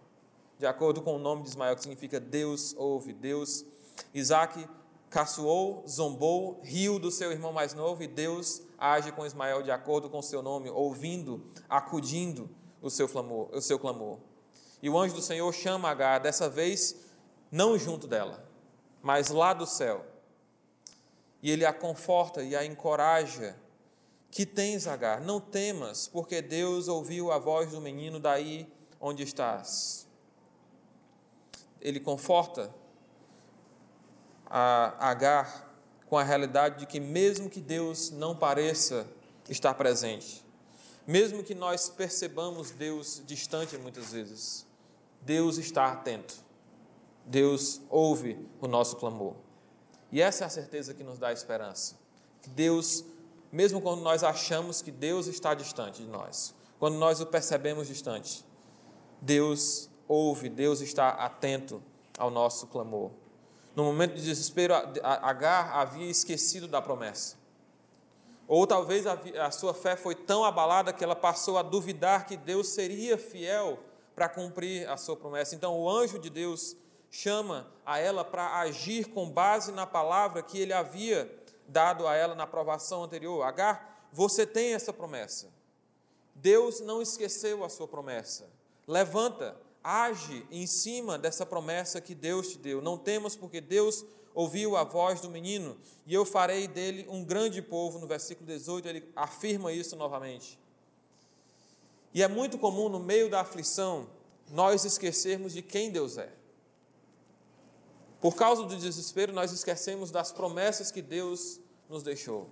[0.60, 3.14] De acordo com o nome de Ismael, que significa Deus ouve.
[3.14, 3.66] Deus,
[4.14, 4.68] Isaac
[5.12, 10.09] caçoou, zombou, riu do seu irmão mais novo e Deus age com Ismael de acordo
[10.09, 12.49] com seu nome, ouvindo, acudindo
[12.82, 13.49] o seu clamor.
[13.51, 14.20] O seu clamor.
[14.82, 16.95] E o anjo do Senhor chama Agar, dessa vez
[17.51, 18.49] não junto dela,
[19.03, 20.05] mas lá do céu.
[21.43, 23.55] E ele a conforta e a encoraja.
[24.32, 25.20] Que tens, Agar?
[25.20, 30.07] Não temas, porque Deus ouviu a voz do menino daí onde estás.
[31.82, 32.74] Ele conforta
[34.54, 35.70] a Agar
[36.08, 39.08] com a realidade de que, mesmo que Deus não pareça
[39.47, 40.45] estar presente,
[41.08, 44.68] mesmo que nós percebamos Deus distante muitas vezes,
[45.22, 46.36] Deus está atento.
[47.26, 49.36] Deus ouve o nosso clamor.
[50.12, 51.95] E essa é a certeza que nos dá esperança.
[52.41, 53.06] Que Deus,
[53.52, 58.43] mesmo quando nós achamos que Deus está distante de nós, quando nós o percebemos distante,
[59.22, 61.82] Deus ouve, Deus está atento
[62.18, 63.12] ao nosso clamor.
[63.76, 67.38] No momento de desespero, Agar havia esquecido da promessa.
[68.47, 72.67] Ou talvez a sua fé foi tão abalada que ela passou a duvidar que Deus
[72.69, 73.80] seria fiel
[74.13, 75.55] para cumprir a sua promessa.
[75.55, 76.76] Então, o anjo de Deus
[77.09, 81.34] chama a ela para agir com base na palavra que ele havia
[81.67, 83.43] dado a ela na aprovação anterior.
[83.43, 85.47] Agar, você tem essa promessa.
[86.36, 88.49] Deus não esqueceu a sua promessa.
[88.86, 92.82] Levanta, age em cima dessa promessa que Deus te deu.
[92.82, 97.61] Não temas, porque Deus ouviu a voz do menino e eu farei dele um grande
[97.61, 97.99] povo.
[97.99, 100.59] No versículo 18, ele afirma isso novamente.
[102.13, 104.07] E é muito comum, no meio da aflição,
[104.49, 106.29] nós esquecermos de quem Deus é.
[108.19, 111.59] Por causa do desespero, nós esquecemos das promessas que Deus
[111.89, 112.49] nos deixou.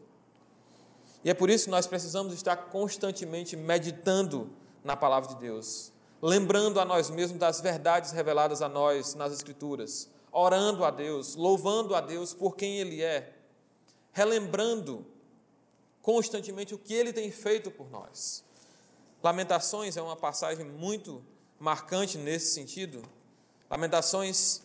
[1.24, 4.50] E é por isso que nós precisamos estar constantemente meditando
[4.84, 5.92] na palavra de Deus,
[6.22, 11.96] lembrando a nós mesmos das verdades reveladas a nós nas Escrituras, orando a Deus, louvando
[11.96, 13.34] a Deus por quem Ele é,
[14.12, 15.06] relembrando
[16.02, 18.44] constantemente o que Ele tem feito por nós.
[19.24, 21.24] Lamentações é uma passagem muito
[21.60, 23.02] marcante nesse sentido.
[23.70, 24.62] Lamentações,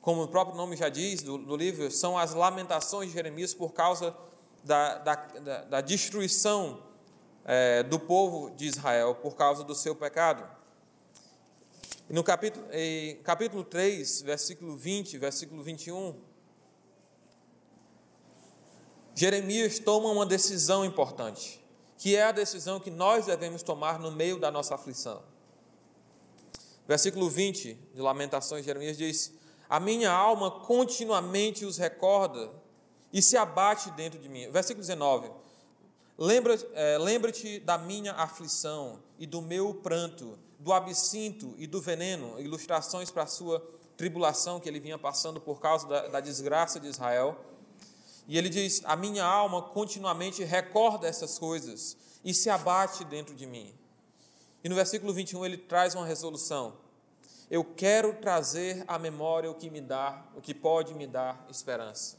[0.00, 3.72] como o próprio nome já diz do, do livro, são as lamentações de Jeremias por
[3.72, 4.14] causa
[4.62, 6.82] da, da, da, da destruição
[7.44, 10.57] é, do povo de Israel por causa do seu pecado.
[12.08, 16.18] E no capítulo, em capítulo 3, versículo 20, versículo 21,
[19.14, 21.62] Jeremias toma uma decisão importante,
[21.98, 25.22] que é a decisão que nós devemos tomar no meio da nossa aflição.
[26.86, 29.34] Versículo 20 de Lamentações, Jeremias diz:
[29.68, 32.50] A minha alma continuamente os recorda
[33.12, 34.50] e se abate dentro de mim.
[34.50, 35.30] Versículo 19:
[36.16, 37.30] Lembra-te é, lembra
[37.64, 43.26] da minha aflição e do meu pranto, do absinto e do veneno, ilustrações para a
[43.26, 43.60] sua
[43.96, 47.36] tribulação que ele vinha passando por causa da, da desgraça de Israel.
[48.26, 53.46] E ele diz: A minha alma continuamente recorda essas coisas e se abate dentro de
[53.46, 53.74] mim.
[54.62, 56.76] E no versículo 21 ele traz uma resolução.
[57.50, 62.18] Eu quero trazer à memória o que me dá, o que pode me dar esperança.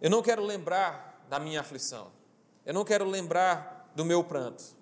[0.00, 2.12] Eu não quero lembrar da minha aflição.
[2.64, 4.79] Eu não quero lembrar do meu pranto.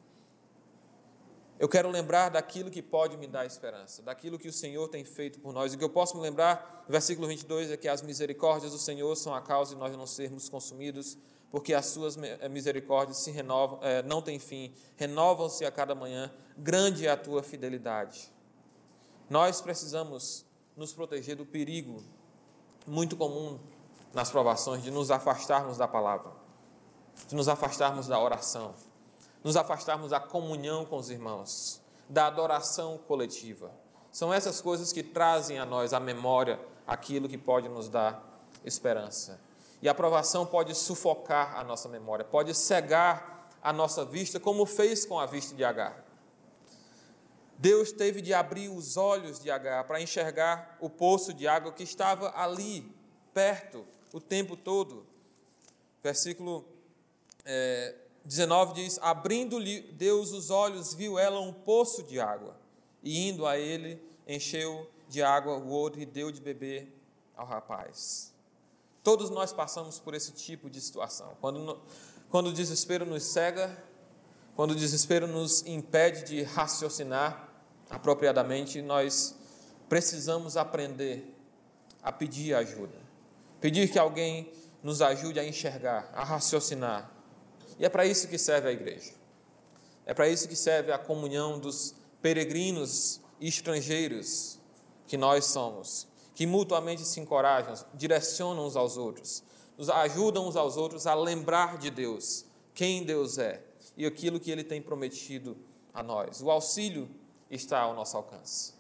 [1.59, 5.41] Eu quero lembrar daquilo que pode me dar esperança, daquilo que o Senhor tem feito
[5.41, 5.73] por nós.
[5.73, 9.15] E o que eu posso me lembrar, versículo 22, é que as misericórdias do Senhor
[9.17, 11.19] são a causa de nós não sermos consumidos,
[11.51, 16.33] porque as suas eh, misericórdias se renovam, é, não têm fim, renovam-se a cada manhã.
[16.57, 18.33] Grande é a tua fidelidade.
[19.29, 20.47] Nós precisamos
[20.77, 22.05] nos proteger do perigo
[22.87, 23.59] muito comum
[24.15, 26.31] nas provações de nos afastarmos da palavra,
[27.27, 28.75] de nos afastarmos da oração,
[29.43, 33.70] nos afastarmos da comunhão com os irmãos, da adoração coletiva.
[34.11, 39.41] São essas coisas que trazem a nós a memória aquilo que pode nos dar esperança.
[39.80, 45.05] E a provação pode sufocar a nossa memória, pode cegar a nossa vista, como fez
[45.05, 46.05] com a vista de Agar.
[47.59, 51.82] Deus teve de abrir os olhos de Agar para enxergar o poço de água que
[51.82, 52.91] estava ali,
[53.34, 55.07] perto, o tempo todo.
[56.03, 56.64] Versículo
[57.45, 57.95] é,
[58.29, 62.55] 19 diz: Abrindo-lhe Deus os olhos, viu ela um poço de água,
[63.03, 66.95] e indo a ele, encheu de água o outro e deu de beber
[67.35, 68.31] ao rapaz.
[69.03, 71.35] Todos nós passamos por esse tipo de situação.
[71.41, 71.81] Quando,
[72.29, 73.83] quando o desespero nos cega,
[74.55, 77.49] quando o desespero nos impede de raciocinar
[77.89, 79.35] apropriadamente, nós
[79.89, 81.35] precisamos aprender
[82.03, 82.99] a pedir ajuda.
[83.59, 84.53] Pedir que alguém
[84.83, 87.18] nos ajude a enxergar, a raciocinar.
[87.79, 89.12] E é para isso que serve a igreja.
[90.05, 94.59] É para isso que serve a comunhão dos peregrinos estrangeiros
[95.07, 99.43] que nós somos, que mutuamente se encorajam, direcionam uns aos outros,
[99.76, 103.62] nos ajudam uns aos outros a lembrar de Deus, quem Deus é
[103.97, 105.57] e aquilo que Ele tem prometido
[105.95, 106.43] a nós.
[106.43, 107.09] O auxílio
[107.51, 108.74] está ao nosso alcance.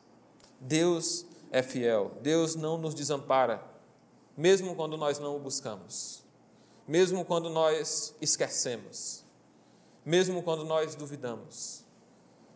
[0.60, 3.62] Deus é fiel, Deus não nos desampara
[4.38, 6.22] mesmo quando nós não o buscamos,
[6.88, 9.22] mesmo quando nós esquecemos,
[10.02, 11.84] mesmo quando nós duvidamos.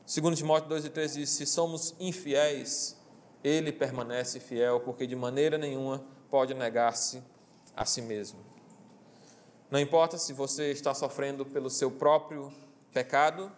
[0.07, 2.97] Segundo Timóteo 2 e 3 diz: se somos infiéis,
[3.45, 7.23] ele permanece fiel, porque de maneira nenhuma pode negar-se
[7.77, 8.41] a si mesmo.
[9.71, 12.53] Não importa se você está sofrendo pelo seu próprio
[12.91, 13.53] pecado,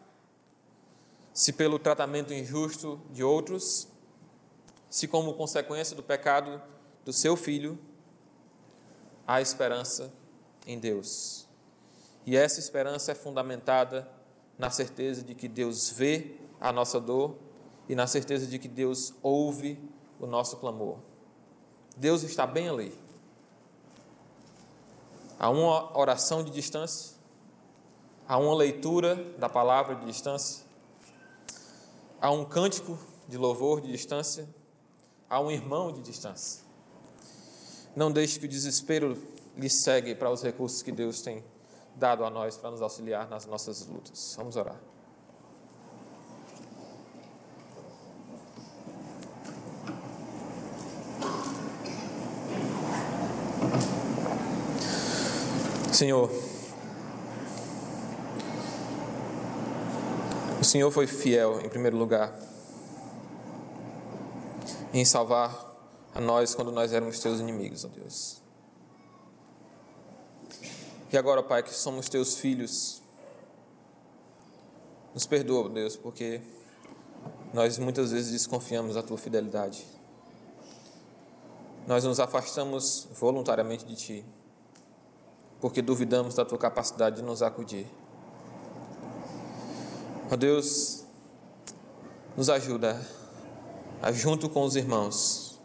[1.32, 3.88] se pelo tratamento injusto de outros,
[4.90, 6.60] se como consequência do pecado
[7.04, 7.78] do seu filho,
[9.26, 10.12] há esperança
[10.66, 11.46] em Deus.
[12.26, 14.08] E essa esperança é fundamentada
[14.58, 17.36] na certeza de que Deus vê a nossa dor
[17.88, 19.78] e na certeza de que Deus ouve
[20.18, 20.98] o nosso clamor.
[21.96, 22.96] Deus está bem ali.
[25.38, 27.16] Há uma oração de distância,
[28.26, 30.64] há uma leitura da palavra de distância,
[32.20, 32.98] há um cântico
[33.28, 34.48] de louvor de distância,
[35.28, 36.62] há um irmão de distância.
[37.94, 39.16] Não deixe que o desespero
[39.56, 41.44] lhe segue para os recursos que Deus tem
[41.94, 44.34] dado a nós para nos auxiliar nas nossas lutas.
[44.36, 44.80] Vamos orar.
[55.92, 56.28] Senhor,
[60.60, 62.36] o Senhor foi fiel, em primeiro lugar,
[64.92, 65.72] em salvar
[66.12, 68.43] a nós quando nós éramos teus inimigos, ó Deus.
[71.14, 73.00] E agora, Pai, que somos teus filhos,
[75.14, 76.42] nos perdoa, Deus, porque
[77.52, 79.86] nós muitas vezes desconfiamos da tua fidelidade.
[81.86, 84.24] nós nos afastamos voluntariamente de Ti,
[85.60, 87.86] porque duvidamos da Tua capacidade de nos acudir.
[90.32, 91.04] Ó Deus,
[92.36, 93.00] nos ajuda
[94.02, 95.60] a, junto com os irmãos,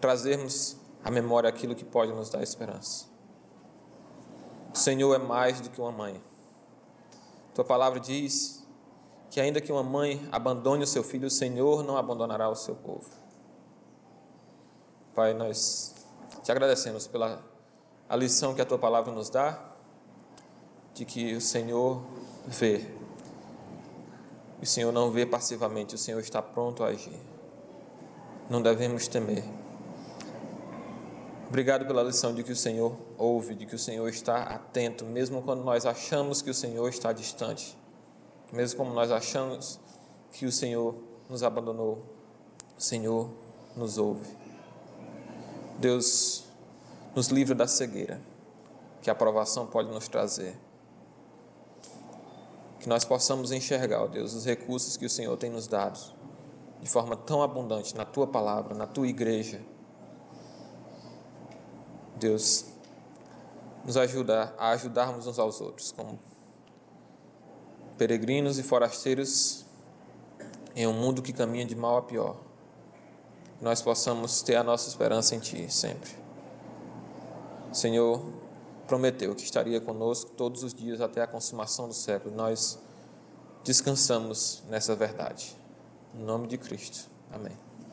[0.00, 0.74] trazermos
[1.04, 3.17] à memória aquilo que pode nos dar esperança.
[4.72, 6.20] O Senhor é mais do que uma mãe.
[7.54, 8.64] Tua palavra diz
[9.30, 12.74] que, ainda que uma mãe abandone o seu filho, o Senhor não abandonará o seu
[12.74, 13.08] povo.
[15.14, 15.94] Pai, nós
[16.42, 17.42] te agradecemos pela
[18.08, 19.62] a lição que a tua palavra nos dá,
[20.94, 22.02] de que o Senhor
[22.46, 22.86] vê.
[24.62, 27.20] O Senhor não vê passivamente, o Senhor está pronto a agir.
[28.48, 29.44] Não devemos temer.
[31.48, 35.40] Obrigado pela lição de que o Senhor ouve, de que o Senhor está atento, mesmo
[35.40, 37.74] quando nós achamos que o Senhor está distante,
[38.52, 39.80] mesmo como nós achamos
[40.30, 40.94] que o Senhor
[41.26, 42.04] nos abandonou,
[42.76, 43.30] o Senhor
[43.74, 44.28] nos ouve.
[45.78, 46.44] Deus
[47.16, 48.20] nos livra da cegueira
[49.00, 50.54] que a aprovação pode nos trazer.
[52.78, 55.98] Que nós possamos enxergar, ó Deus, os recursos que o Senhor tem nos dado
[56.82, 59.62] de forma tão abundante na tua palavra, na tua igreja
[62.18, 62.66] Deus,
[63.84, 66.18] nos ajuda a ajudarmos uns aos outros, como
[67.96, 69.64] peregrinos e forasteiros
[70.76, 72.36] em um mundo que caminha de mal a pior.
[73.60, 76.10] Nós possamos ter a nossa esperança em Ti sempre.
[77.72, 78.22] Senhor,
[78.86, 82.34] prometeu que estaria conosco todos os dias até a consumação do século.
[82.34, 82.78] Nós
[83.64, 85.56] descansamos nessa verdade.
[86.14, 87.10] Em nome de Cristo.
[87.32, 87.67] Amém.